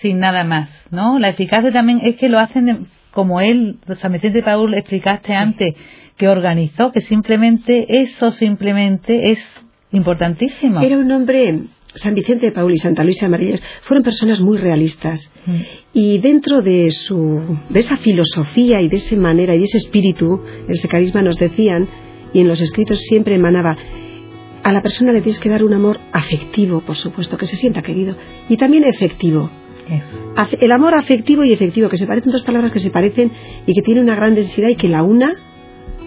sin 0.00 0.18
nada 0.18 0.44
más, 0.44 0.70
¿no? 0.90 1.18
La 1.18 1.28
eficacia 1.28 1.72
también 1.72 2.00
es 2.02 2.16
que 2.16 2.28
lo 2.28 2.38
hacen 2.38 2.86
como 3.10 3.40
él, 3.40 3.78
San 3.96 4.12
Vicente 4.12 4.42
Paul, 4.42 4.74
explicaste 4.74 5.34
antes, 5.34 5.74
que 6.16 6.28
organizó, 6.28 6.92
que 6.92 7.00
simplemente 7.00 7.86
eso 8.02 8.30
simplemente 8.30 9.32
es 9.32 9.38
importantísimo. 9.90 10.80
Era 10.80 10.98
un 10.98 11.10
hombre, 11.10 11.64
San 11.94 12.14
Vicente 12.14 12.46
de 12.46 12.52
Paul 12.52 12.72
y 12.72 12.78
Santa 12.78 13.04
Luisa 13.04 13.26
de 13.26 13.30
Marillas, 13.30 13.62
fueron 13.82 14.04
personas 14.04 14.40
muy 14.40 14.58
realistas. 14.58 15.30
Mm. 15.46 15.60
Y 15.92 16.18
dentro 16.18 16.62
de, 16.62 16.90
su, 16.90 17.58
de 17.68 17.80
esa 17.80 17.96
filosofía 17.98 18.80
y 18.80 18.88
de 18.88 18.96
esa 18.96 19.16
manera 19.16 19.54
y 19.54 19.58
de 19.58 19.64
ese 19.64 19.78
espíritu, 19.78 20.40
ese 20.68 20.88
carisma 20.88 21.22
nos 21.22 21.36
decían, 21.36 21.88
y 22.32 22.40
en 22.40 22.48
los 22.48 22.60
escritos 22.60 23.00
siempre 23.00 23.34
emanaba, 23.34 23.76
a 24.62 24.72
la 24.72 24.82
persona 24.82 25.12
le 25.12 25.22
tienes 25.22 25.40
que 25.40 25.48
dar 25.48 25.64
un 25.64 25.72
amor 25.72 25.98
afectivo, 26.12 26.82
por 26.82 26.96
supuesto, 26.96 27.36
que 27.36 27.46
se 27.46 27.56
sienta 27.56 27.82
querido, 27.82 28.16
y 28.48 28.56
también 28.56 28.84
efectivo. 28.84 29.50
El 30.60 30.70
amor 30.70 30.94
afectivo 30.94 31.42
y 31.44 31.52
efectivo, 31.52 31.88
que 31.88 31.96
se 31.96 32.06
parecen 32.06 32.30
dos 32.30 32.44
palabras 32.44 32.70
que 32.70 32.78
se 32.78 32.90
parecen 32.90 33.32
y 33.66 33.74
que 33.74 33.82
tienen 33.82 34.04
una 34.04 34.14
gran 34.14 34.34
densidad 34.34 34.68
y 34.68 34.76
que 34.76 34.88
la 34.88 35.02
una 35.02 35.34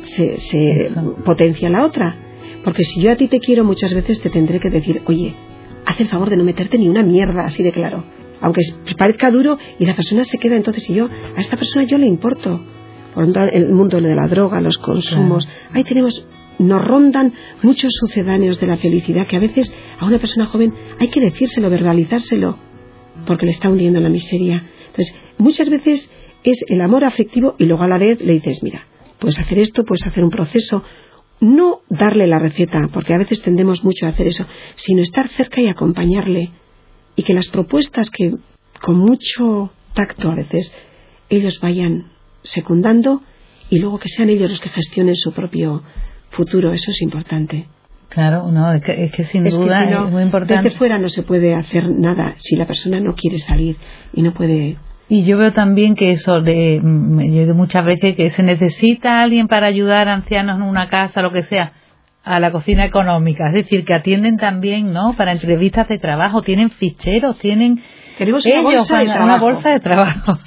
se, 0.03 0.37
se 0.37 0.89
potencia 1.25 1.69
la 1.69 1.83
otra. 1.83 2.15
Porque 2.63 2.83
si 2.83 3.01
yo 3.01 3.11
a 3.11 3.17
ti 3.17 3.27
te 3.27 3.39
quiero 3.39 3.65
muchas 3.65 3.93
veces 3.93 4.21
te 4.21 4.29
tendré 4.29 4.61
que 4.61 4.69
decir, 4.69 5.01
oye, 5.05 5.35
haz 5.85 5.99
el 5.99 6.09
favor 6.09 6.29
de 6.29 6.37
no 6.37 6.43
meterte 6.43 6.77
ni 6.77 6.87
una 6.87 7.03
mierda, 7.03 7.43
así 7.43 7.63
de 7.63 7.71
claro. 7.71 8.03
Aunque 8.41 8.61
parezca 8.97 9.31
duro 9.31 9.57
y 9.79 9.85
la 9.85 9.95
persona 9.95 10.23
se 10.23 10.37
queda 10.37 10.55
entonces 10.55 10.89
y 10.89 10.95
yo, 10.95 11.05
a 11.05 11.39
esta 11.39 11.57
persona 11.57 11.83
yo 11.83 11.97
le 11.97 12.07
importo. 12.07 12.61
Por 13.13 13.25
el 13.53 13.69
mundo 13.69 14.01
de 14.01 14.15
la 14.15 14.27
droga, 14.27 14.59
los 14.59 14.79
consumos, 14.79 15.47
ahí 15.71 15.83
tenemos 15.83 16.27
nos 16.59 16.85
rondan 16.85 17.33
muchos 17.61 17.91
sucedáneos 17.99 18.59
de 18.59 18.67
la 18.67 18.77
felicidad 18.77 19.27
que 19.27 19.35
a 19.35 19.39
veces 19.39 19.73
a 19.99 20.05
una 20.05 20.19
persona 20.19 20.45
joven 20.45 20.73
hay 20.99 21.09
que 21.09 21.19
decírselo, 21.19 21.69
verbalizárselo, 21.69 22.57
porque 23.25 23.45
le 23.45 23.51
está 23.51 23.69
hundiendo 23.69 23.99
la 23.99 24.09
miseria. 24.09 24.63
Entonces, 24.87 25.15
muchas 25.37 25.69
veces 25.69 26.09
es 26.43 26.63
el 26.67 26.81
amor 26.81 27.03
afectivo 27.03 27.55
y 27.57 27.65
luego 27.65 27.83
a 27.83 27.87
la 27.87 27.97
vez 27.97 28.21
le 28.21 28.33
dices, 28.33 28.61
mira, 28.63 28.85
puedes 29.19 29.39
hacer 29.39 29.59
esto, 29.59 29.83
puedes 29.83 30.05
hacer 30.05 30.23
un 30.23 30.29
proceso, 30.29 30.83
no 31.43 31.81
darle 31.89 32.25
la 32.25 32.39
receta, 32.39 32.89
porque 32.93 33.13
a 33.13 33.17
veces 33.17 33.41
tendemos 33.41 33.83
mucho 33.83 34.05
a 34.05 34.09
hacer 34.09 34.27
eso, 34.27 34.45
sino 34.75 35.01
estar 35.01 35.27
cerca 35.29 35.61
y 35.61 35.67
acompañarle. 35.67 36.51
Y 37.15 37.23
que 37.23 37.33
las 37.33 37.47
propuestas 37.49 38.09
que 38.09 38.31
con 38.81 38.97
mucho 38.97 39.71
tacto 39.93 40.31
a 40.31 40.35
veces 40.35 40.75
ellos 41.29 41.59
vayan 41.61 42.11
secundando 42.43 43.21
y 43.69 43.79
luego 43.79 43.99
que 43.99 44.07
sean 44.07 44.29
ellos 44.29 44.49
los 44.49 44.59
que 44.59 44.69
gestionen 44.69 45.15
su 45.15 45.31
propio 45.33 45.83
futuro, 46.31 46.73
eso 46.73 46.91
es 46.91 47.01
importante. 47.01 47.67
Claro, 48.09 48.51
no, 48.51 48.71
es 48.73 48.81
que, 48.83 49.23
sin 49.23 49.43
duda 49.43 50.05
es 50.05 50.11
muy 50.11 50.23
importante. 50.23 50.63
Desde 50.63 50.77
fuera 50.77 50.99
no 50.99 51.09
se 51.09 51.23
puede 51.23 51.55
hacer 51.55 51.89
nada 51.89 52.35
si 52.37 52.55
la 52.55 52.67
persona 52.67 52.99
no 52.99 53.15
quiere 53.15 53.37
salir 53.37 53.77
y 54.13 54.21
no 54.21 54.33
puede 54.33 54.77
y 55.09 55.25
yo 55.25 55.37
veo 55.37 55.51
también 55.53 55.95
que 55.95 56.11
eso, 56.11 56.41
de, 56.41 56.79
mm, 56.81 57.21
yo 57.33 57.55
muchas 57.55 57.85
veces 57.85 58.15
que 58.15 58.29
se 58.29 58.43
necesita 58.43 59.21
alguien 59.21 59.47
para 59.47 59.67
ayudar 59.67 60.07
a 60.07 60.13
ancianos 60.13 60.57
en 60.57 60.63
una 60.63 60.89
casa, 60.89 61.21
lo 61.21 61.31
que 61.31 61.43
sea, 61.43 61.73
a 62.23 62.39
la 62.39 62.51
cocina 62.51 62.85
económica. 62.85 63.47
Es 63.49 63.53
decir, 63.53 63.83
que 63.85 63.93
atienden 63.93 64.37
también, 64.37 64.93
¿no? 64.93 65.15
Para 65.17 65.33
entrevistas 65.33 65.87
de 65.89 65.99
trabajo, 65.99 66.41
tienen 66.41 66.69
ficheros, 66.69 67.37
tienen 67.39 67.83
Tenemos 68.17 68.45
una 68.45 68.61
bolsa 68.61 68.99
de 68.99 69.05
trabajo. 69.05 69.25
Una 69.25 69.37
bolsa 69.39 69.69
de 69.69 69.79
trabajo. 69.81 70.39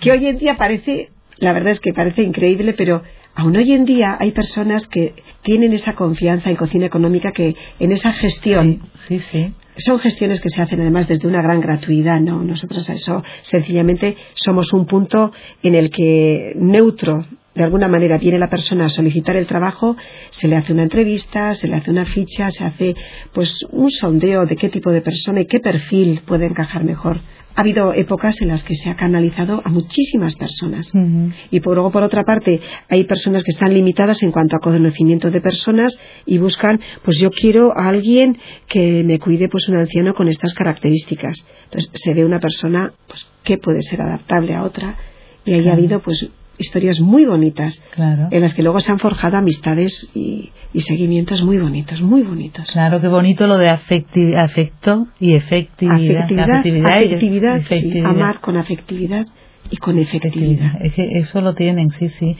que 0.00 0.10
hoy 0.10 0.26
en 0.26 0.38
día 0.38 0.56
parece, 0.56 1.10
la 1.36 1.52
verdad 1.52 1.70
es 1.70 1.80
que 1.80 1.92
parece 1.92 2.22
increíble, 2.22 2.74
pero 2.76 3.02
aún 3.36 3.56
hoy 3.56 3.72
en 3.72 3.84
día 3.84 4.16
hay 4.18 4.32
personas 4.32 4.88
que 4.88 5.14
tienen 5.42 5.72
esa 5.72 5.92
confianza 5.92 6.50
en 6.50 6.56
cocina 6.56 6.86
económica 6.86 7.30
que 7.30 7.54
en 7.78 7.92
esa 7.92 8.10
gestión 8.10 8.80
sí, 9.06 9.20
sí 9.30 9.54
son 9.78 9.98
gestiones 9.98 10.40
que 10.40 10.50
se 10.50 10.62
hacen 10.62 10.80
además 10.80 11.08
desde 11.08 11.28
una 11.28 11.42
gran 11.42 11.60
gratuidad, 11.60 12.20
¿no? 12.20 12.42
Nosotros 12.42 12.88
eso 12.88 13.22
sencillamente 13.42 14.16
somos 14.34 14.72
un 14.72 14.86
punto 14.86 15.32
en 15.62 15.74
el 15.74 15.90
que 15.90 16.52
neutro 16.56 17.24
de 17.58 17.64
alguna 17.64 17.88
manera 17.88 18.16
viene 18.16 18.38
la 18.38 18.48
persona 18.48 18.86
a 18.86 18.88
solicitar 18.88 19.36
el 19.36 19.46
trabajo, 19.46 19.96
se 20.30 20.48
le 20.48 20.56
hace 20.56 20.72
una 20.72 20.84
entrevista, 20.84 21.52
se 21.52 21.68
le 21.68 21.76
hace 21.76 21.90
una 21.90 22.06
ficha, 22.06 22.50
se 22.50 22.64
hace 22.64 22.94
pues 23.34 23.54
un 23.70 23.90
sondeo 23.90 24.46
de 24.46 24.56
qué 24.56 24.70
tipo 24.70 24.90
de 24.90 25.02
persona 25.02 25.42
y 25.42 25.46
qué 25.46 25.60
perfil 25.60 26.22
puede 26.26 26.46
encajar 26.46 26.84
mejor 26.84 27.20
ha 27.58 27.62
habido 27.62 27.92
épocas 27.92 28.40
en 28.40 28.48
las 28.48 28.62
que 28.62 28.76
se 28.76 28.88
ha 28.88 28.94
canalizado 28.94 29.60
a 29.64 29.68
muchísimas 29.68 30.36
personas. 30.36 30.92
Y 31.50 31.58
por, 31.58 31.74
luego, 31.74 31.90
por 31.90 32.04
otra 32.04 32.22
parte, 32.22 32.60
hay 32.88 33.02
personas 33.02 33.42
que 33.42 33.50
están 33.50 33.74
limitadas 33.74 34.22
en 34.22 34.30
cuanto 34.30 34.54
a 34.54 34.60
conocimiento 34.60 35.28
de 35.32 35.40
personas 35.40 35.98
y 36.24 36.38
buscan, 36.38 36.78
pues 37.02 37.18
yo 37.18 37.30
quiero 37.30 37.76
a 37.76 37.88
alguien 37.88 38.38
que 38.68 39.02
me 39.02 39.18
cuide, 39.18 39.48
pues 39.48 39.68
un 39.68 39.76
anciano 39.76 40.14
con 40.14 40.28
estas 40.28 40.54
características. 40.54 41.48
Entonces, 41.64 41.90
se 41.94 42.14
ve 42.14 42.24
una 42.24 42.38
persona, 42.38 42.92
pues, 43.08 43.26
que 43.42 43.58
puede 43.58 43.82
ser 43.82 44.02
adaptable 44.02 44.54
a 44.54 44.62
otra. 44.62 44.96
Y 45.44 45.54
ahí 45.54 45.68
ha 45.68 45.72
habido, 45.72 45.98
pues, 45.98 46.30
historias 46.58 47.00
muy 47.00 47.24
bonitas 47.24 47.80
en 47.96 48.40
las 48.40 48.54
que 48.54 48.62
luego 48.62 48.80
se 48.80 48.92
han 48.92 48.98
forjado 48.98 49.36
amistades 49.36 50.10
y, 50.14 50.52
seguimientos 50.80 51.42
muy 51.42 51.58
bonitos, 51.58 52.00
muy 52.00 52.22
bonitos. 52.22 52.70
Claro, 52.70 53.00
qué 53.00 53.08
bonito 53.08 53.46
lo 53.46 53.58
de 53.58 53.68
afecto 53.70 55.08
y 55.18 55.34
efectividad. 55.34 55.96
Afectividad, 57.56 57.62
amar 58.04 58.40
con 58.40 58.56
afectividad 58.56 59.26
y 59.70 59.76
con 59.76 59.98
efectividad. 59.98 60.80
Es 60.80 60.94
que 60.94 61.18
eso 61.18 61.40
lo 61.40 61.54
tienen, 61.54 61.90
sí, 61.90 62.08
sí. 62.08 62.36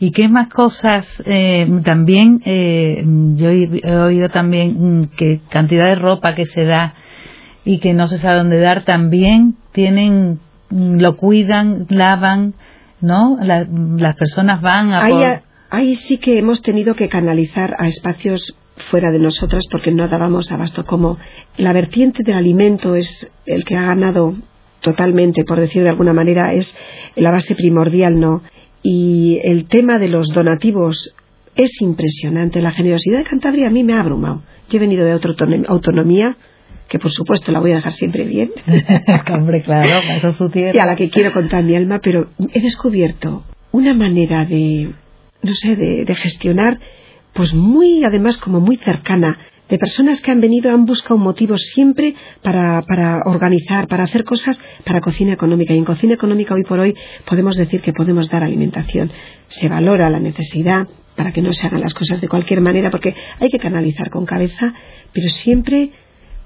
¿Y 0.00 0.10
qué 0.10 0.28
más 0.28 0.48
cosas? 0.48 1.06
Eh, 1.26 1.68
también, 1.84 2.42
eh, 2.44 3.04
yo 3.36 3.50
he 3.50 3.96
oído 3.96 4.28
también 4.30 5.00
mm, 5.00 5.08
que 5.16 5.40
cantidad 5.48 5.86
de 5.86 5.94
ropa 5.94 6.34
que 6.34 6.46
se 6.46 6.64
da 6.64 6.94
y 7.64 7.78
que 7.78 7.94
no 7.94 8.08
se 8.08 8.18
sabe 8.18 8.38
dónde 8.38 8.58
dar, 8.58 8.84
también 8.84 9.54
tienen, 9.72 10.40
mm, 10.70 10.98
lo 10.98 11.16
cuidan, 11.16 11.86
lavan, 11.88 12.54
¿no? 13.02 13.38
las 13.42 14.16
personas 14.16 14.62
van 14.62 14.92
a... 14.92 15.42
Ahí, 15.74 15.96
sí 15.96 16.18
que 16.18 16.36
hemos 16.36 16.60
tenido 16.60 16.94
que 16.94 17.08
canalizar 17.08 17.74
a 17.78 17.88
espacios 17.88 18.54
fuera 18.90 19.10
de 19.10 19.18
nosotras 19.18 19.64
porque 19.70 19.90
no 19.90 20.06
dábamos 20.06 20.52
abasto. 20.52 20.84
Como 20.84 21.16
la 21.56 21.72
vertiente 21.72 22.22
del 22.24 22.36
alimento 22.36 22.94
es 22.94 23.30
el 23.46 23.64
que 23.64 23.76
ha 23.76 23.86
ganado 23.86 24.34
totalmente, 24.80 25.44
por 25.44 25.58
decir 25.58 25.82
de 25.82 25.88
alguna 25.88 26.12
manera, 26.12 26.52
es 26.52 26.76
la 27.16 27.30
base 27.30 27.54
primordial, 27.54 28.20
¿no? 28.20 28.42
Y 28.82 29.40
el 29.44 29.66
tema 29.66 29.98
de 29.98 30.08
los 30.08 30.28
donativos 30.28 31.14
es 31.54 31.80
impresionante. 31.80 32.60
La 32.60 32.72
generosidad 32.72 33.18
de 33.18 33.24
Cantabria 33.24 33.68
a 33.68 33.70
mí 33.70 33.82
me 33.82 33.94
ha 33.94 34.00
abrumado. 34.00 34.42
Yo 34.68 34.76
he 34.76 34.80
venido 34.80 35.06
de 35.06 35.14
otra 35.14 35.34
autonomía 35.68 36.36
que 36.92 36.98
por 36.98 37.10
supuesto 37.10 37.50
la 37.52 37.58
voy 37.58 37.72
a 37.72 37.76
dejar 37.76 37.92
siempre 37.92 38.24
bien. 38.24 38.50
Hombre, 39.32 39.62
claro, 39.62 40.02
eso 40.18 40.34
su 40.34 40.50
tierra. 40.50 40.72
Y 40.74 40.78
a 40.78 40.84
la 40.84 40.94
que 40.94 41.08
quiero 41.08 41.32
contar 41.32 41.64
mi 41.64 41.74
alma, 41.74 42.00
pero 42.02 42.28
he 42.52 42.60
descubierto 42.60 43.44
una 43.70 43.94
manera 43.94 44.44
de, 44.44 44.92
no 45.40 45.54
sé, 45.54 45.74
de, 45.74 46.14
gestionar, 46.16 46.78
pues 47.32 47.54
muy, 47.54 48.04
además, 48.04 48.36
como 48.36 48.60
muy 48.60 48.76
cercana, 48.76 49.38
de 49.70 49.78
personas 49.78 50.20
que 50.20 50.32
han 50.32 50.42
venido, 50.42 50.70
han 50.70 50.84
buscado 50.84 51.14
un 51.14 51.22
motivo 51.22 51.56
siempre 51.56 52.14
para, 52.42 52.82
para 52.82 53.22
organizar, 53.24 53.88
para 53.88 54.04
hacer 54.04 54.24
cosas 54.24 54.62
para 54.84 55.00
cocina 55.00 55.32
económica. 55.32 55.72
Y 55.72 55.78
en 55.78 55.86
cocina 55.86 56.12
económica 56.12 56.52
hoy 56.52 56.64
por 56.64 56.78
hoy 56.78 56.94
podemos 57.24 57.56
decir 57.56 57.80
que 57.80 57.94
podemos 57.94 58.28
dar 58.28 58.44
alimentación. 58.44 59.10
Se 59.46 59.70
valora 59.70 60.10
la 60.10 60.20
necesidad 60.20 60.88
para 61.16 61.32
que 61.32 61.40
no 61.40 61.52
se 61.52 61.66
hagan 61.66 61.80
las 61.80 61.94
cosas 61.94 62.20
de 62.20 62.28
cualquier 62.28 62.60
manera, 62.60 62.90
porque 62.90 63.14
hay 63.40 63.48
que 63.48 63.58
canalizar 63.58 64.10
con 64.10 64.26
cabeza, 64.26 64.74
pero 65.14 65.30
siempre 65.30 65.90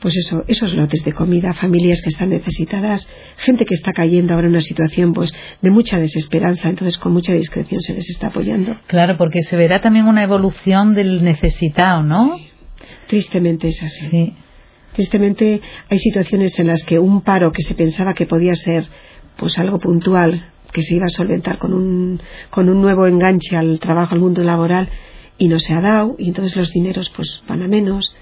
pues 0.00 0.16
eso, 0.16 0.44
esos 0.46 0.74
lotes 0.74 1.04
de 1.04 1.12
comida, 1.12 1.54
familias 1.54 2.00
que 2.02 2.10
están 2.10 2.30
necesitadas, 2.30 3.08
gente 3.38 3.64
que 3.64 3.74
está 3.74 3.92
cayendo 3.92 4.34
ahora 4.34 4.46
en 4.46 4.52
una 4.52 4.60
situación 4.60 5.12
pues 5.12 5.32
de 5.62 5.70
mucha 5.70 5.98
desesperanza, 5.98 6.68
entonces 6.68 6.98
con 6.98 7.12
mucha 7.12 7.32
discreción 7.32 7.80
se 7.80 7.94
les 7.94 8.08
está 8.10 8.28
apoyando. 8.28 8.76
Claro, 8.86 9.16
porque 9.16 9.42
se 9.44 9.56
verá 9.56 9.80
también 9.80 10.06
una 10.06 10.22
evolución 10.22 10.94
del 10.94 11.24
necesitado, 11.24 12.02
¿no? 12.02 12.38
Tristemente 13.06 13.68
es 13.68 13.82
así. 13.82 14.06
Sí. 14.10 14.34
Tristemente 14.92 15.60
hay 15.90 15.98
situaciones 15.98 16.58
en 16.58 16.68
las 16.68 16.82
que 16.84 16.98
un 16.98 17.20
paro 17.20 17.52
que 17.52 17.62
se 17.62 17.74
pensaba 17.74 18.14
que 18.14 18.26
podía 18.26 18.54
ser 18.54 18.86
pues 19.36 19.58
algo 19.58 19.78
puntual, 19.78 20.52
que 20.72 20.82
se 20.82 20.96
iba 20.96 21.04
a 21.04 21.08
solventar 21.08 21.58
con 21.58 21.74
un, 21.74 22.20
con 22.50 22.68
un 22.68 22.80
nuevo 22.80 23.06
enganche 23.06 23.56
al 23.56 23.78
trabajo, 23.78 24.14
al 24.14 24.20
mundo 24.20 24.42
laboral, 24.42 24.88
y 25.38 25.48
no 25.48 25.58
se 25.58 25.74
ha 25.74 25.80
dado, 25.80 26.16
y 26.18 26.28
entonces 26.28 26.56
los 26.56 26.70
dineros 26.70 27.10
pues 27.14 27.42
van 27.46 27.62
a 27.62 27.68
menos, 27.68 28.16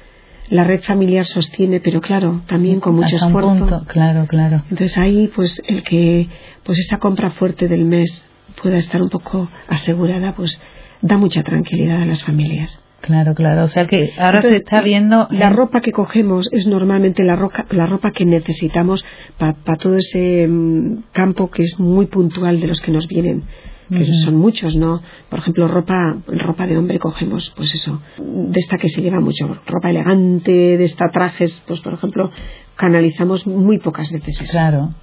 la 0.50 0.64
red 0.64 0.82
familiar 0.82 1.24
sostiene, 1.24 1.80
pero 1.80 2.00
claro, 2.00 2.42
también 2.46 2.80
con 2.80 2.94
mucho 2.94 3.16
esfuerzo. 3.16 3.84
claro, 3.86 4.26
claro. 4.26 4.62
Entonces 4.70 4.98
ahí, 4.98 5.28
pues 5.34 5.62
el 5.66 5.82
que, 5.82 6.28
pues 6.64 6.78
esa 6.78 6.98
compra 6.98 7.30
fuerte 7.30 7.68
del 7.68 7.84
mes 7.84 8.28
pueda 8.62 8.76
estar 8.76 9.02
un 9.02 9.10
poco 9.10 9.48
asegurada, 9.68 10.34
pues 10.34 10.60
da 11.00 11.16
mucha 11.16 11.42
tranquilidad 11.42 12.02
a 12.02 12.06
las 12.06 12.22
familias. 12.22 12.80
Claro, 13.00 13.34
claro. 13.34 13.64
O 13.64 13.68
sea 13.68 13.86
que 13.86 14.12
ahora 14.16 14.40
se 14.40 14.56
está 14.56 14.80
viendo. 14.80 15.28
La 15.30 15.50
ropa 15.50 15.82
que 15.82 15.92
cogemos 15.92 16.48
es 16.52 16.66
normalmente 16.66 17.22
la, 17.22 17.36
ropa, 17.36 17.66
la 17.70 17.84
ropa 17.84 18.12
que 18.12 18.24
necesitamos 18.24 19.04
para 19.36 19.76
todo 19.76 19.96
ese 19.96 20.46
mm, 20.48 21.04
campo 21.12 21.50
que 21.50 21.64
es 21.64 21.78
muy 21.78 22.06
puntual 22.06 22.60
de 22.60 22.66
los 22.66 22.80
que 22.80 22.92
nos 22.92 23.06
vienen. 23.06 23.44
Que 23.90 24.06
son 24.24 24.36
muchos, 24.36 24.76
¿no? 24.76 25.02
Por 25.28 25.40
ejemplo, 25.40 25.68
ropa, 25.68 26.16
ropa 26.26 26.66
de 26.66 26.78
hombre 26.78 26.98
cogemos, 26.98 27.52
pues 27.56 27.74
eso, 27.74 28.00
de 28.18 28.58
esta 28.58 28.78
que 28.78 28.88
se 28.88 29.02
lleva 29.02 29.20
mucho, 29.20 29.46
ropa 29.66 29.90
elegante, 29.90 30.78
de 30.78 30.84
esta 30.84 31.10
trajes, 31.10 31.62
pues 31.66 31.80
por 31.80 31.94
ejemplo, 31.94 32.30
canalizamos 32.76 33.46
muy 33.46 33.78
pocas 33.78 34.10
veces 34.10 34.40
eso. 34.40 34.52
Claro. 34.52 34.94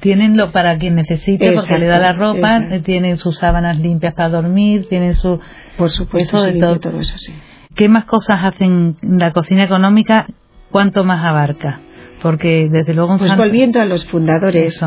Tienen 0.00 0.36
lo 0.36 0.52
para 0.52 0.78
quien 0.78 0.96
necesite, 0.96 1.52
porque 1.52 1.78
le 1.78 1.86
da 1.86 1.98
la 1.98 2.12
ropa, 2.12 2.60
tienen 2.84 3.16
sus 3.16 3.38
sábanas 3.38 3.78
limpias 3.78 4.14
para 4.14 4.28
dormir, 4.28 4.86
tienen 4.88 5.14
su 5.14 5.38
por 5.78 5.90
supuesto, 5.90 6.42
de 6.42 6.54
todo. 6.54 7.00
eso, 7.00 7.16
sí. 7.16 7.32
¿Qué 7.74 7.88
más 7.88 8.04
cosas 8.04 8.38
hacen 8.42 8.96
la 9.02 9.32
cocina 9.32 9.64
económica? 9.64 10.26
¿Cuánto 10.70 11.04
más 11.04 11.24
abarca? 11.24 11.80
Porque 12.20 12.68
desde 12.70 12.94
luego... 12.94 13.16
Pues 13.18 13.36
volviendo 13.36 13.80
a 13.80 13.86
los 13.86 14.04
fundadores, 14.06 14.78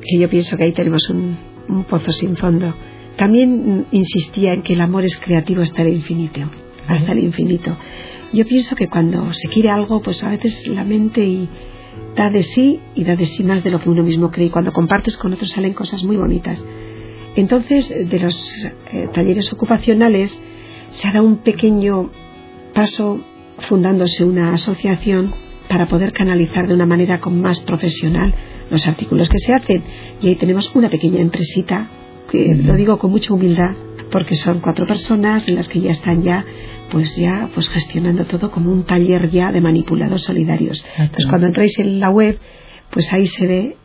que 0.00 0.18
yo 0.18 0.28
pienso 0.28 0.56
que 0.56 0.64
ahí 0.64 0.72
tenemos 0.72 1.08
un, 1.10 1.38
pozo 1.88 2.12
sin 2.12 2.36
fondo, 2.36 2.74
también 3.16 3.86
insistía 3.90 4.52
en 4.54 4.62
que 4.62 4.72
el 4.72 4.80
amor 4.80 5.04
es 5.04 5.16
creativo 5.18 5.62
hasta 5.62 5.82
el 5.82 5.94
infinito, 5.94 6.40
hasta 6.88 7.12
el 7.12 7.20
infinito. 7.20 7.76
Yo 8.32 8.44
pienso 8.46 8.74
que 8.74 8.88
cuando 8.88 9.32
se 9.32 9.48
quiere 9.48 9.70
algo, 9.70 10.02
pues 10.02 10.22
a 10.22 10.30
veces 10.30 10.66
la 10.66 10.84
mente 10.84 11.48
da 12.16 12.30
de 12.30 12.42
sí 12.42 12.80
y 12.94 13.04
da 13.04 13.14
de 13.14 13.26
sí 13.26 13.44
más 13.44 13.62
de 13.62 13.70
lo 13.70 13.78
que 13.78 13.88
uno 13.88 14.02
mismo 14.02 14.30
cree. 14.30 14.46
Y 14.46 14.50
cuando 14.50 14.72
compartes 14.72 15.16
con 15.16 15.32
otros 15.32 15.50
salen 15.50 15.74
cosas 15.74 16.02
muy 16.02 16.16
bonitas. 16.16 16.64
Entonces, 17.36 17.88
de 17.88 18.18
los 18.18 18.64
eh, 18.64 19.08
talleres 19.12 19.52
ocupacionales 19.52 20.40
se 20.90 21.08
ha 21.08 21.12
dado 21.12 21.26
un 21.26 21.38
pequeño 21.38 22.10
paso 22.74 23.20
fundándose 23.68 24.24
una 24.24 24.54
asociación 24.54 25.34
para 25.68 25.88
poder 25.88 26.12
canalizar 26.12 26.66
de 26.66 26.74
una 26.74 26.86
manera 26.86 27.20
con 27.20 27.40
más 27.40 27.60
profesional 27.60 28.34
los 28.74 28.86
artículos 28.86 29.28
que 29.28 29.38
se 29.38 29.54
hacen. 29.54 29.82
Y 30.20 30.28
ahí 30.28 30.36
tenemos 30.36 30.70
una 30.74 30.90
pequeña 30.90 31.20
empresita, 31.20 31.88
que 32.30 32.54
lo 32.54 32.74
digo 32.74 32.98
con 32.98 33.10
mucha 33.10 33.32
humildad, 33.32 33.74
porque 34.10 34.34
son 34.34 34.60
cuatro 34.60 34.86
personas 34.86 35.46
en 35.48 35.56
las 35.56 35.68
que 35.68 35.80
ya 35.80 35.90
están 35.90 36.22
ya 36.22 36.44
pues 36.90 37.16
ya 37.16 37.48
pues 37.54 37.68
gestionando 37.70 38.24
todo 38.26 38.50
como 38.50 38.70
un 38.70 38.84
taller 38.84 39.30
ya 39.30 39.50
de 39.50 39.60
manipulados 39.60 40.22
solidarios. 40.22 40.84
Entonces 40.96 41.26
cuando 41.26 41.46
entráis 41.46 41.78
en 41.78 41.98
la 41.98 42.10
web, 42.10 42.38
pues 42.90 43.12
ahí 43.12 43.26
se 43.26 43.46
ve 43.46 43.76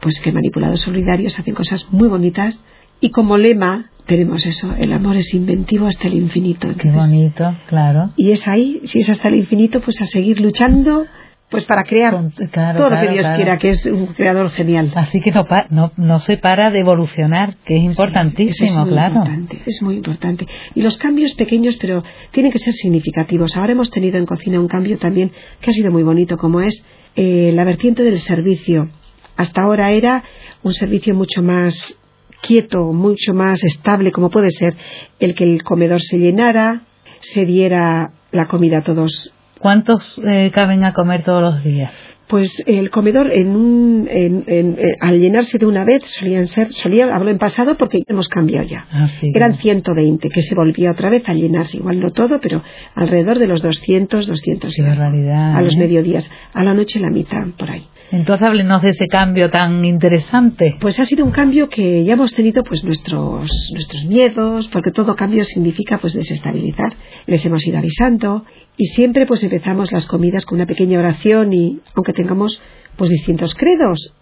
pues 0.00 0.18
que 0.20 0.32
manipulados 0.32 0.80
solidarios 0.80 1.38
hacen 1.38 1.54
cosas 1.54 1.86
muy 1.92 2.08
bonitas 2.08 2.64
y 3.00 3.10
como 3.10 3.36
lema 3.36 3.90
tenemos 4.06 4.46
eso, 4.46 4.74
el 4.78 4.92
amor 4.92 5.16
es 5.16 5.34
inventivo 5.34 5.86
hasta 5.86 6.08
el 6.08 6.14
infinito. 6.14 6.66
Qué 6.78 6.90
bonito, 6.90 7.44
claro. 7.68 8.10
Y 8.16 8.30
es 8.30 8.48
ahí, 8.48 8.80
si 8.84 9.00
es 9.00 9.10
hasta 9.10 9.28
el 9.28 9.34
infinito, 9.34 9.82
pues 9.82 10.00
a 10.00 10.06
seguir 10.06 10.40
luchando 10.40 11.04
pues 11.50 11.64
para 11.64 11.84
crear 11.84 12.12
todo 12.12 12.90
lo 12.90 13.00
que 13.00 13.12
Dios 13.12 13.28
quiera, 13.30 13.58
que 13.58 13.70
es 13.70 13.86
un 13.86 14.08
creador 14.08 14.50
genial. 14.50 14.92
Así 14.94 15.20
que 15.20 15.30
no, 15.30 15.46
no, 15.70 15.92
no 15.96 16.18
se 16.18 16.36
para 16.36 16.70
de 16.70 16.80
evolucionar, 16.80 17.56
que 17.64 17.76
es 17.76 17.84
importantísimo, 17.84 18.68
es 18.68 18.76
muy 18.76 18.90
claro. 18.90 19.14
Importante, 19.16 19.62
es 19.64 19.82
muy 19.82 19.96
importante. 19.96 20.46
Y 20.74 20.82
los 20.82 20.98
cambios 20.98 21.34
pequeños, 21.34 21.76
pero 21.80 22.04
tienen 22.32 22.52
que 22.52 22.58
ser 22.58 22.74
significativos. 22.74 23.56
Ahora 23.56 23.72
hemos 23.72 23.90
tenido 23.90 24.18
en 24.18 24.26
cocina 24.26 24.60
un 24.60 24.68
cambio 24.68 24.98
también 24.98 25.32
que 25.60 25.70
ha 25.70 25.72
sido 25.72 25.90
muy 25.90 26.02
bonito, 26.02 26.36
como 26.36 26.60
es 26.60 26.84
eh, 27.16 27.50
la 27.54 27.64
vertiente 27.64 28.02
del 28.02 28.18
servicio. 28.18 28.90
Hasta 29.36 29.62
ahora 29.62 29.90
era 29.92 30.24
un 30.62 30.74
servicio 30.74 31.14
mucho 31.14 31.42
más 31.42 31.96
quieto, 32.42 32.92
mucho 32.92 33.32
más 33.32 33.64
estable, 33.64 34.12
como 34.12 34.30
puede 34.30 34.50
ser 34.50 34.76
el 35.18 35.34
que 35.34 35.44
el 35.44 35.62
comedor 35.62 36.02
se 36.02 36.18
llenara, 36.18 36.82
se 37.20 37.44
diera 37.44 38.12
la 38.32 38.46
comida 38.46 38.78
a 38.78 38.82
todos. 38.82 39.32
¿Cuántos 39.58 40.20
eh, 40.24 40.50
caben 40.54 40.84
a 40.84 40.92
comer 40.92 41.24
todos 41.24 41.42
los 41.42 41.64
días? 41.64 41.92
Pues 42.28 42.62
el 42.66 42.90
comedor 42.90 43.32
en 43.32 43.56
un, 43.56 44.06
en, 44.10 44.44
en, 44.46 44.72
eh, 44.78 44.96
al 45.00 45.18
llenarse 45.18 45.56
de 45.56 45.64
una 45.64 45.84
vez 45.84 46.04
solían 46.04 46.46
ser, 46.46 46.68
solía, 46.74 47.06
hablo 47.14 47.30
en 47.30 47.38
pasado 47.38 47.76
porque 47.78 48.02
hemos 48.06 48.28
cambiado 48.28 48.66
ya. 48.66 48.86
Ah, 48.92 49.08
Eran 49.34 49.56
120 49.56 50.28
que 50.28 50.42
se 50.42 50.54
volvía 50.54 50.90
otra 50.90 51.08
vez 51.08 51.26
a 51.26 51.32
llenarse, 51.32 51.78
igual 51.78 52.00
no 52.00 52.10
todo, 52.10 52.38
pero 52.40 52.62
alrededor 52.94 53.38
de 53.38 53.46
los 53.46 53.62
200, 53.62 54.26
200 54.26 54.74
Qué 54.74 54.82
barbaridad, 54.82 55.56
a 55.56 55.62
los 55.62 55.74
¿eh? 55.74 55.78
mediodías, 55.78 56.30
a 56.52 56.64
la 56.64 56.74
noche 56.74 57.00
la 57.00 57.08
mitad 57.10 57.46
por 57.56 57.70
ahí. 57.70 57.86
Entonces 58.10 58.46
háblenos 58.46 58.82
de 58.82 58.90
ese 58.90 59.06
cambio 59.06 59.50
tan 59.50 59.84
interesante. 59.84 60.76
Pues 60.80 60.98
ha 60.98 61.04
sido 61.04 61.24
un 61.24 61.30
cambio 61.30 61.68
que 61.68 62.04
ya 62.04 62.14
hemos 62.14 62.32
tenido 62.32 62.62
pues 62.64 62.82
nuestros 62.84 63.50
nuestros 63.72 64.04
miedos, 64.06 64.68
porque 64.68 64.90
todo 64.90 65.14
cambio 65.14 65.44
significa 65.44 65.98
pues 65.98 66.14
desestabilizar. 66.14 66.94
Les 67.26 67.44
hemos 67.44 67.66
ido 67.66 67.78
avisando 67.78 68.44
y 68.76 68.86
siempre 68.86 69.26
pues 69.26 69.42
empezamos 69.42 69.92
las 69.92 70.06
comidas 70.06 70.46
con 70.46 70.56
una 70.56 70.66
pequeña 70.66 70.98
oración 70.98 71.52
y 71.52 71.80
aunque 71.94 72.12
tengamos 72.12 72.62
pues 72.96 73.10
distintos 73.10 73.54
credos 73.54 74.14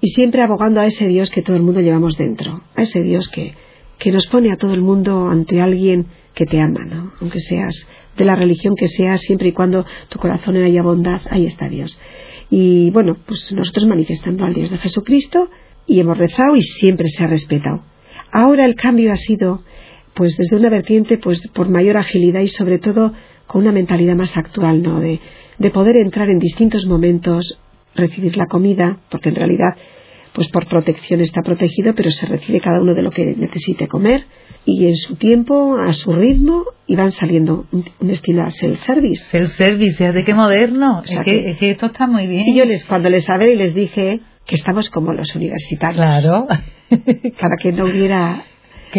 y 0.00 0.08
siempre 0.08 0.42
abogando 0.42 0.80
a 0.80 0.86
ese 0.86 1.06
Dios 1.06 1.30
que 1.30 1.40
todo 1.40 1.56
el 1.56 1.62
mundo 1.62 1.80
llevamos 1.80 2.16
dentro, 2.16 2.62
a 2.74 2.82
ese 2.82 3.00
Dios 3.00 3.28
que 3.28 3.54
que 3.98 4.12
nos 4.12 4.26
pone 4.26 4.52
a 4.52 4.56
todo 4.56 4.74
el 4.74 4.82
mundo 4.82 5.28
ante 5.28 5.60
alguien 5.60 6.06
que 6.34 6.44
te 6.44 6.60
ama, 6.60 6.84
¿no? 6.84 7.12
Aunque 7.20 7.40
seas 7.40 7.74
de 8.16 8.24
la 8.24 8.34
religión 8.34 8.74
que 8.76 8.88
seas, 8.88 9.20
siempre 9.20 9.48
y 9.48 9.52
cuando 9.52 9.84
tu 10.08 10.18
corazón 10.18 10.56
haya 10.56 10.82
bondad, 10.82 11.20
ahí 11.30 11.44
está 11.44 11.68
Dios. 11.68 12.00
Y 12.50 12.90
bueno, 12.90 13.16
pues 13.26 13.52
nosotros 13.52 13.86
manifestando 13.86 14.44
al 14.44 14.54
Dios 14.54 14.70
de 14.70 14.78
Jesucristo 14.78 15.50
y 15.86 16.00
hemos 16.00 16.18
rezado 16.18 16.56
y 16.56 16.62
siempre 16.62 17.08
se 17.08 17.24
ha 17.24 17.26
respetado. 17.26 17.82
Ahora 18.32 18.64
el 18.64 18.74
cambio 18.74 19.12
ha 19.12 19.16
sido 19.16 19.62
pues 20.14 20.36
desde 20.36 20.56
una 20.56 20.70
vertiente 20.70 21.18
pues 21.18 21.46
por 21.48 21.68
mayor 21.68 21.96
agilidad 21.96 22.40
y 22.40 22.48
sobre 22.48 22.78
todo 22.78 23.12
con 23.46 23.62
una 23.62 23.72
mentalidad 23.72 24.16
más 24.16 24.36
actual, 24.36 24.82
¿no? 24.82 25.00
De, 25.00 25.20
de 25.58 25.70
poder 25.70 25.98
entrar 25.98 26.30
en 26.30 26.38
distintos 26.38 26.86
momentos, 26.86 27.60
recibir 27.94 28.36
la 28.36 28.46
comida, 28.46 28.98
porque 29.10 29.28
en 29.28 29.36
realidad 29.36 29.76
pues 30.32 30.48
por 30.48 30.68
protección 30.68 31.20
está 31.20 31.40
protegido, 31.42 31.94
pero 31.94 32.10
se 32.10 32.26
recibe 32.26 32.60
cada 32.60 32.80
uno 32.80 32.94
de 32.94 33.02
lo 33.02 33.10
que 33.10 33.24
necesite 33.24 33.88
comer 33.88 34.24
y 34.66 34.88
en 34.88 34.96
su 34.96 35.14
tiempo, 35.14 35.78
a 35.78 35.92
su 35.92 36.12
ritmo, 36.12 36.64
y 36.88 36.96
van 36.96 37.12
saliendo 37.12 37.66
un, 37.70 38.10
estilo 38.10 38.42
a 38.42 38.50
self-service. 38.50 39.24
Self-service, 39.30 40.12
de 40.12 40.24
qué 40.24 40.34
moderno. 40.34 41.02
es, 41.06 41.18
que, 41.20 41.50
es, 41.50 41.58
que, 41.58 41.70
esto 41.70 41.86
está 41.86 42.06
muy 42.08 42.26
bien. 42.26 42.48
Y 42.48 42.54
yo 42.56 42.64
les, 42.66 42.84
cuando 42.84 43.08
les 43.08 43.28
hablé 43.30 43.52
y 43.52 43.56
les 43.56 43.74
dije 43.74 44.20
que 44.44 44.54
estamos 44.56 44.90
como 44.90 45.12
los 45.12 45.34
universitarios. 45.34 46.04
Claro. 46.04 46.46
para 47.40 47.56
que 47.60 47.72
no 47.72 47.86
hubiera 47.86 48.44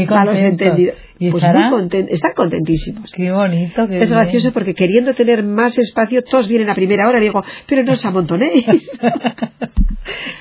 Qué 0.05 0.13
malos 0.13 0.39
entendidos. 0.39 0.95
¿Y 1.19 1.31
pues 1.31 1.43
muy 1.43 1.69
content 1.69 2.09
están 2.11 2.33
contentísimos. 2.35 3.11
Qué 3.15 3.31
bonito. 3.31 3.87
Qué 3.87 4.03
es 4.03 4.09
gracioso 4.09 4.51
porque 4.53 4.75
queriendo 4.75 5.13
tener 5.15 5.43
más 5.43 5.77
espacio, 5.77 6.21
todos 6.23 6.47
vienen 6.47 6.69
a 6.69 6.75
primera 6.75 7.07
hora 7.07 7.19
y 7.19 7.23
digo, 7.23 7.41
pero 7.67 7.83
no 7.83 7.93
os 7.93 8.05
amontonéis. 8.05 8.65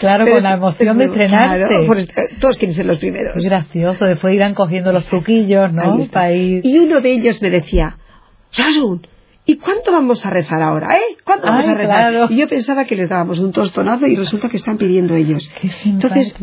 claro, 0.00 0.26
con 0.30 0.42
la 0.42 0.54
emoción 0.54 0.98
de 0.98 1.04
estrenarse. 1.06 1.64
todos 2.40 2.56
quieren 2.58 2.74
ser 2.74 2.86
los 2.86 2.98
primeros. 2.98 3.36
Es 3.36 3.44
gracioso, 3.46 4.04
después 4.04 4.34
irán 4.34 4.54
cogiendo 4.54 4.92
los 4.92 5.06
truquillos, 5.06 5.72
¿no? 5.72 5.98
Y 6.62 6.78
uno 6.78 7.00
de 7.00 7.10
ellos 7.10 7.40
me 7.40 7.50
decía, 7.50 7.96
Sharon, 8.52 9.06
¿y 9.46 9.56
cuánto 9.56 9.92
vamos 9.92 10.26
a 10.26 10.30
rezar 10.30 10.60
ahora, 10.60 10.88
eh? 10.94 11.16
¿Cuánto 11.24 11.46
vamos 11.46 11.68
a 11.68 11.74
rezar? 11.74 12.30
Y 12.30 12.36
yo 12.36 12.48
pensaba 12.48 12.84
que 12.84 12.96
les 12.96 13.08
dábamos 13.08 13.38
un 13.38 13.52
tostonazo 13.52 14.06
y 14.06 14.16
resulta 14.16 14.48
que 14.48 14.56
están 14.56 14.76
pidiendo 14.76 15.14
ellos. 15.14 15.48
Entonces, 15.84 16.34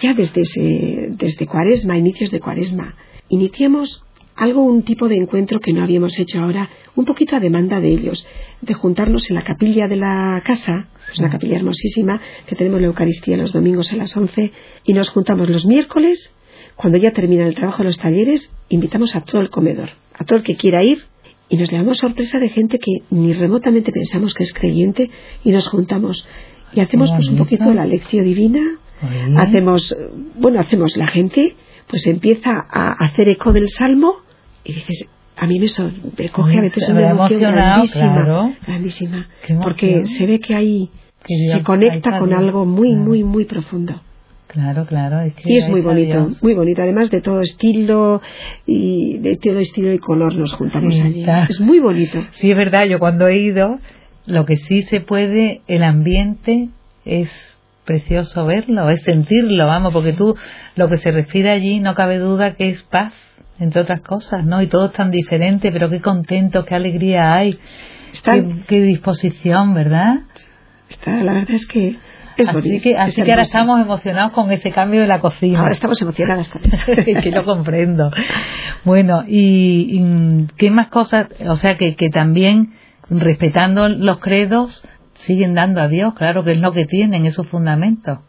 ya 0.00 0.14
desde, 0.14 0.42
ese, 0.42 1.08
desde 1.10 1.46
Cuaresma, 1.46 1.96
inicios 1.96 2.30
de 2.30 2.40
Cuaresma, 2.40 2.94
iniciamos 3.28 4.04
algo, 4.36 4.62
un 4.62 4.82
tipo 4.82 5.08
de 5.08 5.16
encuentro 5.16 5.60
que 5.60 5.72
no 5.72 5.82
habíamos 5.82 6.18
hecho 6.18 6.40
ahora, 6.40 6.70
un 6.94 7.04
poquito 7.04 7.36
a 7.36 7.40
demanda 7.40 7.80
de 7.80 7.88
ellos, 7.88 8.26
de 8.60 8.74
juntarnos 8.74 9.28
en 9.28 9.36
la 9.36 9.44
capilla 9.44 9.86
de 9.86 9.96
la 9.96 10.42
casa, 10.44 10.88
es 11.12 11.18
una 11.18 11.30
capilla 11.30 11.56
hermosísima, 11.56 12.20
que 12.46 12.56
tenemos 12.56 12.80
la 12.80 12.86
Eucaristía 12.86 13.36
los 13.36 13.52
domingos 13.52 13.92
a 13.92 13.96
las 13.96 14.16
11, 14.16 14.52
y 14.84 14.92
nos 14.94 15.10
juntamos 15.10 15.48
los 15.48 15.66
miércoles, 15.66 16.34
cuando 16.74 16.98
ya 16.98 17.12
termina 17.12 17.46
el 17.46 17.54
trabajo 17.54 17.78
de 17.78 17.84
los 17.84 17.98
talleres, 17.98 18.50
invitamos 18.70 19.14
a 19.14 19.20
todo 19.20 19.42
el 19.42 19.50
comedor, 19.50 19.90
a 20.14 20.24
todo 20.24 20.38
el 20.38 20.44
que 20.44 20.56
quiera 20.56 20.82
ir, 20.82 21.09
y 21.50 21.56
nos 21.56 21.70
llevamos 21.70 21.98
sorpresa 21.98 22.38
de 22.38 22.48
gente 22.48 22.78
que 22.78 23.02
ni 23.10 23.32
remotamente 23.32 23.92
pensamos 23.92 24.32
que 24.32 24.44
es 24.44 24.54
creyente, 24.54 25.10
y 25.44 25.50
nos 25.50 25.68
juntamos. 25.68 26.26
Y 26.72 26.80
hacemos 26.80 27.10
pues 27.10 27.28
un 27.28 27.38
poquito 27.38 27.74
la 27.74 27.84
lección 27.84 28.24
divina, 28.24 28.60
hacemos, 29.36 29.94
bueno, 30.36 30.60
hacemos 30.60 30.96
la 30.96 31.08
gente, 31.08 31.56
pues 31.88 32.06
empieza 32.06 32.52
a 32.70 32.92
hacer 32.92 33.28
eco 33.28 33.52
del 33.52 33.68
salmo, 33.68 34.14
y 34.64 34.74
dices, 34.74 35.06
a 35.36 35.46
mí 35.46 35.58
me, 35.58 36.28
coge 36.28 36.58
a 36.58 36.60
veces 36.60 36.88
una 36.88 37.10
emoción 37.10 37.40
grandísima, 37.40 38.56
grandísima 38.66 39.28
porque 39.62 40.04
se 40.04 40.26
ve 40.26 40.38
que 40.38 40.54
ahí 40.54 40.90
se 41.26 41.62
conecta 41.62 42.18
con 42.18 42.32
algo 42.32 42.64
muy, 42.64 42.94
muy, 42.94 43.24
muy 43.24 43.44
profundo. 43.44 44.00
Claro, 44.52 44.84
claro. 44.84 45.18
y 45.44 45.56
es 45.58 45.68
muy 45.68 45.80
bonito, 45.80 46.28
muy 46.42 46.54
bonito. 46.54 46.82
Además 46.82 47.08
de 47.08 47.20
todo 47.20 47.40
estilo 47.40 48.20
y 48.66 49.18
de 49.18 49.36
todo 49.36 49.60
estilo 49.60 49.92
y 49.92 49.98
color 49.98 50.34
nos 50.34 50.52
juntamos 50.54 50.98
allí. 51.00 51.24
Es 51.48 51.60
muy 51.60 51.78
bonito. 51.78 52.26
Sí, 52.32 52.50
es 52.50 52.56
verdad. 52.56 52.86
Yo 52.86 52.98
cuando 52.98 53.28
he 53.28 53.38
ido, 53.38 53.78
lo 54.26 54.46
que 54.46 54.56
sí 54.56 54.82
se 54.82 55.00
puede, 55.00 55.60
el 55.68 55.84
ambiente 55.84 56.68
es 57.04 57.30
precioso 57.84 58.44
verlo, 58.44 58.90
es 58.90 59.02
sentirlo, 59.02 59.66
vamos, 59.66 59.92
porque 59.92 60.14
tú 60.14 60.34
lo 60.74 60.88
que 60.88 60.98
se 60.98 61.12
respira 61.12 61.52
allí 61.52 61.78
no 61.78 61.94
cabe 61.94 62.18
duda 62.18 62.56
que 62.56 62.70
es 62.70 62.82
paz 62.82 63.12
entre 63.60 63.82
otras 63.82 64.00
cosas, 64.00 64.44
¿no? 64.44 64.62
Y 64.62 64.66
todo 64.66 64.86
es 64.86 64.92
tan 64.92 65.12
diferente, 65.12 65.70
pero 65.70 65.90
qué 65.90 66.00
contento, 66.00 66.64
qué 66.64 66.74
alegría 66.74 67.34
hay, 67.34 67.58
qué, 68.66 68.80
disposición, 68.80 69.74
¿verdad? 69.74 70.20
Está, 70.88 71.22
la 71.22 71.34
verdad 71.34 71.52
es 71.52 71.66
que 71.66 71.98
así 72.48 72.80
que, 72.80 72.96
así 72.96 73.22
que 73.22 73.30
ahora 73.30 73.42
estamos 73.42 73.80
emocionados 73.80 74.32
con 74.32 74.50
ese 74.52 74.70
cambio 74.70 75.00
de 75.00 75.06
la 75.06 75.20
cocina. 75.20 75.60
Ahora 75.60 75.72
estamos 75.72 76.00
emocionadas 76.00 76.50
también. 76.86 77.20
que 77.20 77.30
lo 77.30 77.44
comprendo. 77.44 78.10
Bueno, 78.84 79.24
y, 79.26 80.46
qué 80.56 80.70
más 80.70 80.88
cosas, 80.88 81.28
o 81.46 81.56
sea, 81.56 81.76
que, 81.76 81.96
que 81.96 82.08
también 82.08 82.74
respetando 83.10 83.88
los 83.88 84.18
credos 84.20 84.82
siguen 85.20 85.54
dando 85.54 85.82
a 85.82 85.88
Dios, 85.88 86.14
claro 86.14 86.44
que 86.44 86.52
es 86.52 86.58
lo 86.58 86.72
que 86.72 86.86
tienen, 86.86 87.26
esos 87.26 87.46
fundamentos, 87.48 88.20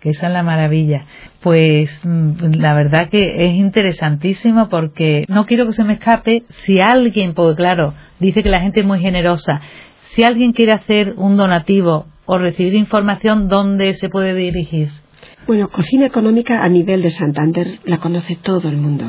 que 0.00 0.10
esa 0.10 0.28
es 0.28 0.32
la 0.32 0.42
maravilla. 0.42 1.04
Pues 1.42 1.90
mm, 2.04 2.54
la 2.56 2.74
verdad 2.74 3.08
que 3.10 3.46
es 3.46 3.54
interesantísimo 3.54 4.68
porque 4.68 5.24
no 5.28 5.46
quiero 5.46 5.66
que 5.66 5.72
se 5.72 5.84
me 5.84 5.94
escape 5.94 6.44
si 6.48 6.80
alguien, 6.80 7.34
porque 7.34 7.56
claro, 7.56 7.94
dice 8.18 8.42
que 8.42 8.48
la 8.48 8.60
gente 8.60 8.80
es 8.80 8.86
muy 8.86 9.00
generosa, 9.00 9.60
si 10.14 10.24
alguien 10.24 10.52
quiere 10.52 10.72
hacer 10.72 11.14
un 11.16 11.36
donativo 11.36 12.06
o 12.30 12.36
recibir 12.36 12.74
información, 12.74 13.48
¿dónde 13.48 13.94
se 13.94 14.10
puede 14.10 14.34
dirigir? 14.34 14.90
Bueno, 15.46 15.68
cocina 15.68 16.04
económica 16.06 16.62
a 16.62 16.68
nivel 16.68 17.00
de 17.00 17.08
Santander 17.08 17.80
la 17.86 17.98
conoce 17.98 18.36
todo 18.36 18.68
el 18.68 18.76
mundo 18.76 19.06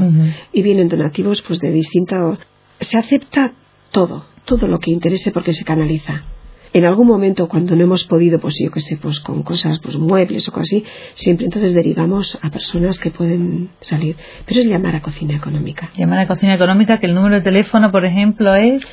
y 0.53 0.61
vienen 0.61 0.87
donativos 0.87 1.41
pues 1.41 1.59
de 1.59 1.69
distinto 1.69 2.37
se 2.79 2.97
acepta 2.97 3.51
todo, 3.91 4.25
todo 4.45 4.67
lo 4.67 4.79
que 4.79 4.91
interese 4.91 5.31
porque 5.31 5.51
se 5.51 5.65
canaliza. 5.65 6.23
En 6.71 6.85
algún 6.85 7.07
momento 7.07 7.49
cuando 7.49 7.75
no 7.75 7.83
hemos 7.83 8.05
podido, 8.05 8.39
pues 8.39 8.55
yo 8.63 8.71
qué 8.71 8.79
sé, 8.79 8.95
pues 8.95 9.19
con 9.19 9.43
cosas, 9.43 9.79
pues 9.83 9.97
muebles 9.97 10.47
o 10.47 10.53
cosas 10.53 10.69
así, 10.69 10.85
siempre 11.15 11.45
entonces 11.45 11.73
derivamos 11.73 12.39
a 12.41 12.49
personas 12.51 12.99
que 12.99 13.11
pueden 13.11 13.71
salir. 13.81 14.15
Pero 14.45 14.61
es 14.61 14.67
llamar 14.67 14.95
a 14.95 15.01
cocina 15.01 15.35
económica. 15.35 15.89
Llamar 15.97 16.19
a 16.19 16.27
cocina 16.27 16.53
económica, 16.53 16.99
que 16.99 17.07
el 17.07 17.15
número 17.15 17.35
de 17.35 17.41
teléfono, 17.41 17.91
por 17.91 18.05
ejemplo, 18.05 18.53
es 18.55 18.85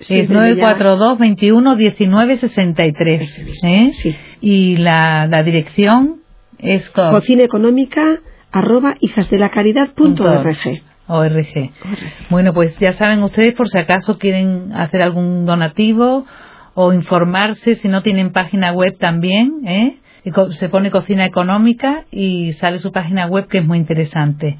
es 0.00 0.30
942 0.30 1.18
21 1.18 1.76
19 1.76 2.36
63. 2.36 3.44
¿eh? 3.64 3.90
Sí. 3.92 4.16
Y 4.40 4.76
la, 4.76 5.26
la 5.26 5.42
dirección 5.42 6.20
es 6.58 6.88
cocina 6.90 7.44
económica 7.44 8.20
arroba 8.52 8.94
hijasdelacaridad.org. 9.00 10.82
ORG. 11.08 11.70
Bueno, 12.28 12.52
pues 12.52 12.78
ya 12.78 12.92
saben 12.92 13.22
ustedes 13.22 13.54
por 13.54 13.68
si 13.70 13.78
acaso 13.78 14.18
quieren 14.18 14.72
hacer 14.74 15.02
algún 15.02 15.46
donativo 15.46 16.26
o 16.74 16.92
informarse, 16.92 17.76
si 17.76 17.88
no 17.88 18.02
tienen 18.02 18.30
página 18.32 18.72
web 18.72 18.98
también, 18.98 19.62
¿eh? 19.66 19.98
se 20.58 20.68
pone 20.68 20.90
cocina 20.90 21.24
económica 21.24 22.04
y 22.10 22.52
sale 22.54 22.78
su 22.78 22.92
página 22.92 23.26
web 23.26 23.48
que 23.48 23.58
es 23.58 23.66
muy 23.66 23.78
interesante. 23.78 24.58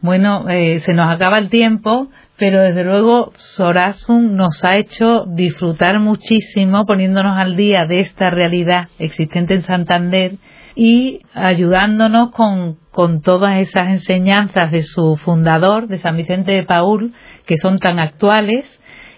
Bueno, 0.00 0.48
eh, 0.48 0.80
se 0.80 0.94
nos 0.94 1.12
acaba 1.12 1.38
el 1.38 1.50
tiempo, 1.50 2.08
pero 2.38 2.62
desde 2.62 2.84
luego 2.84 3.32
Sorasun 3.34 4.36
nos 4.36 4.64
ha 4.64 4.76
hecho 4.76 5.24
disfrutar 5.26 5.98
muchísimo 5.98 6.86
poniéndonos 6.86 7.36
al 7.36 7.56
día 7.56 7.84
de 7.84 8.00
esta 8.00 8.30
realidad 8.30 8.88
existente 8.98 9.54
en 9.54 9.62
Santander 9.62 10.36
y 10.76 11.22
ayudándonos 11.34 12.30
con, 12.30 12.78
con 12.92 13.20
todas 13.22 13.58
esas 13.58 13.88
enseñanzas 13.88 14.70
de 14.70 14.84
su 14.84 15.16
fundador, 15.16 15.88
de 15.88 15.98
San 15.98 16.16
Vicente 16.16 16.52
de 16.52 16.62
Paul, 16.62 17.12
que 17.46 17.58
son 17.58 17.80
tan 17.80 17.98
actuales 17.98 18.64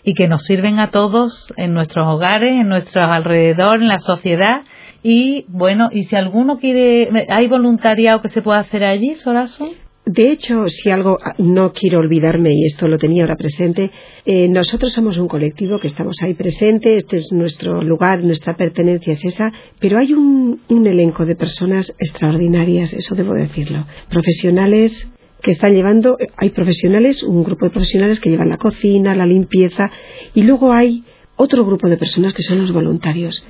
y 0.03 0.15
que 0.15 0.27
nos 0.27 0.45
sirven 0.45 0.79
a 0.79 0.91
todos 0.91 1.53
en 1.59 1.75
nuestros 1.75 2.07
hogares, 2.09 2.53
en 2.53 2.69
nuestros 2.69 3.07
alrededor, 3.11 3.83
en 3.83 3.89
la 3.89 3.99
sociedad. 3.99 4.63
Y 5.03 5.45
bueno, 5.49 5.91
y 5.93 6.05
si 6.05 6.17
alguno 6.17 6.59
quiere, 6.59 7.27
¿hay 7.29 7.49
voluntariado 7.49 8.23
que 8.23 8.31
se 8.31 8.41
pueda 8.41 8.61
hacer 8.61 8.83
allí, 8.83 9.15
Sorasun? 9.17 9.90
De 10.13 10.33
hecho, 10.33 10.69
si 10.69 10.91
algo 10.91 11.21
ah, 11.23 11.37
no 11.39 11.73
quiero 11.73 12.01
olvidarme, 12.01 12.51
y 12.53 12.67
esto 12.67 12.89
lo 12.89 12.99
tenía 12.99 13.23
ahora 13.23 13.37
presente, 13.37 13.93
eh, 14.25 14.49
nosotros 14.49 14.93
somos 14.93 15.19
un 15.19 15.29
colectivo 15.29 15.79
que 15.79 15.87
estamos 15.87 16.17
ahí 16.21 16.35
presente, 16.35 16.97
este 16.97 17.19
es 17.19 17.29
nuestro 17.31 17.81
lugar, 17.81 18.25
nuestra 18.25 18.57
pertenencia 18.57 19.13
es 19.13 19.25
esa, 19.25 19.53
pero 19.79 19.99
hay 20.01 20.13
un, 20.13 20.63
un 20.69 20.87
elenco 20.89 21.25
de 21.25 21.37
personas 21.37 21.95
extraordinarias, 22.01 22.93
eso 22.93 23.15
debo 23.15 23.35
decirlo, 23.35 23.87
profesionales 24.09 25.09
que 25.43 25.53
están 25.53 25.75
llevando, 25.75 26.17
hay 26.37 26.51
profesionales, 26.51 27.23
un 27.23 27.45
grupo 27.45 27.67
de 27.67 27.71
profesionales 27.71 28.19
que 28.19 28.31
llevan 28.31 28.49
la 28.49 28.59
cocina, 28.59 29.15
la 29.15 29.27
limpieza, 29.27 29.93
y 30.35 30.43
luego 30.43 30.73
hay 30.73 31.05
otro 31.37 31.65
grupo 31.65 31.89
de 31.89 31.99
personas 31.99 32.35
que 32.35 32.43
son 32.43 32.59
los 32.59 32.73
voluntarios, 32.73 33.47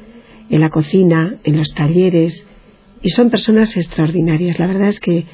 en 0.51 0.61
la 0.61 0.69
cocina, 0.69 1.39
en 1.43 1.57
los 1.57 1.73
talleres, 1.73 2.47
y 3.01 3.09
son 3.09 3.31
personas 3.31 3.75
extraordinarias. 3.79 4.59
La 4.59 4.67
verdad 4.67 4.89
es 4.89 5.01
que, 5.01 5.25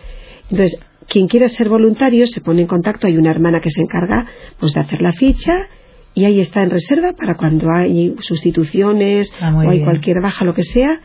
entonces, 0.51 0.79
quien 1.09 1.29
quiera 1.29 1.49
ser 1.49 1.69
voluntario 1.69 2.27
se 2.27 2.41
pone 2.41 2.63
en 2.63 2.67
contacto, 2.67 3.07
hay 3.07 3.17
una 3.17 3.31
hermana 3.31 3.61
que 3.61 3.71
se 3.71 3.81
encarga 3.81 4.27
pues 4.59 4.73
de 4.73 4.81
hacer 4.81 5.01
la 5.03 5.13
ficha 5.13 5.69
y 6.15 6.25
ahí 6.25 6.41
está 6.41 6.63
en 6.63 6.71
reserva 6.71 7.13
para 7.13 7.37
cuando 7.37 7.71
hay 7.71 8.15
sustituciones 8.21 9.33
ah, 9.39 9.55
o 9.55 9.69
hay 9.69 9.83
cualquier 9.83 10.23
baja, 10.23 10.47
lo 10.47 10.55
que 10.55 10.63
sea, 10.63 11.01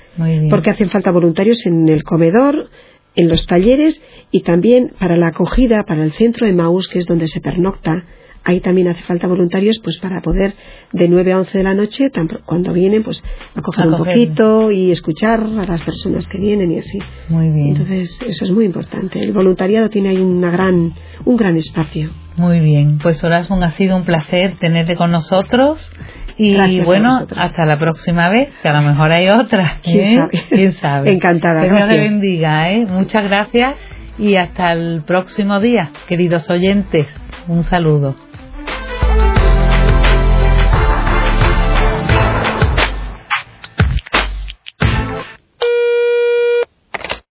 porque 0.49 0.69
hacen 0.69 0.89
falta 0.89 1.11
voluntarios 1.11 1.65
en 1.65 1.89
el 1.89 2.03
comedor, 2.03 2.69
en 3.15 3.27
los 3.27 3.45
talleres 3.45 4.01
y 4.31 4.43
también 4.43 4.93
para 4.97 5.17
la 5.17 5.27
acogida, 5.27 5.83
para 5.85 6.03
el 6.03 6.13
centro 6.13 6.47
de 6.47 6.53
Maús, 6.53 6.87
que 6.87 6.99
es 6.99 7.05
donde 7.05 7.27
se 7.27 7.41
pernocta 7.41 8.05
ahí 8.43 8.59
también 8.59 8.87
hace 8.87 9.01
falta 9.03 9.27
voluntarios 9.27 9.79
pues 9.83 9.99
para 9.99 10.21
poder 10.21 10.53
de 10.91 11.07
9 11.07 11.33
a 11.33 11.37
11 11.39 11.57
de 11.57 11.63
la 11.63 11.73
noche 11.73 12.11
cuando 12.45 12.73
vienen 12.73 13.03
pues 13.03 13.23
acoger 13.55 13.87
un 13.87 13.97
poquito 13.97 14.71
y 14.71 14.91
escuchar 14.91 15.41
a 15.41 15.65
las 15.65 15.81
personas 15.81 16.27
que 16.27 16.39
vienen 16.39 16.71
y 16.71 16.77
así 16.79 16.99
muy 17.29 17.49
bien 17.49 17.69
entonces 17.69 18.19
eso 18.25 18.45
es 18.45 18.51
muy 18.51 18.65
importante 18.65 19.21
el 19.21 19.31
voluntariado 19.31 19.89
tiene 19.89 20.09
ahí 20.09 20.17
una 20.17 20.49
gran 20.49 20.93
un 21.25 21.37
gran 21.37 21.55
espacio 21.55 22.11
muy 22.37 22.59
bien 22.59 22.97
pues 22.97 23.23
Horasun 23.23 23.63
ha 23.63 23.71
sido 23.71 23.95
un 23.95 24.05
placer 24.05 24.55
tenerte 24.59 24.95
con 24.95 25.11
nosotros 25.11 25.91
y 26.37 26.81
bueno, 26.81 27.27
hasta 27.35 27.65
la 27.65 27.77
próxima 27.77 28.29
vez, 28.29 28.49
que 28.63 28.69
a 28.69 28.73
lo 28.73 28.81
mejor 28.81 29.11
hay 29.11 29.29
otra. 29.29 29.79
¿Quién 29.83 29.99
¿eh? 29.99 30.15
sabe? 30.15 30.43
¿Quién 30.49 30.71
sabe? 30.71 31.11
Encantada. 31.11 31.61
Que 31.61 31.69
Dios 31.69 31.87
le 31.87 31.99
bendiga, 31.99 32.71
¿eh? 32.71 32.85
Muchas 32.87 33.23
gracias 33.25 33.75
y 34.17 34.35
hasta 34.35 34.73
el 34.73 35.03
próximo 35.05 35.59
día, 35.59 35.91
queridos 36.07 36.49
oyentes. 36.49 37.07
Un 37.47 37.63
saludo. 37.63 38.15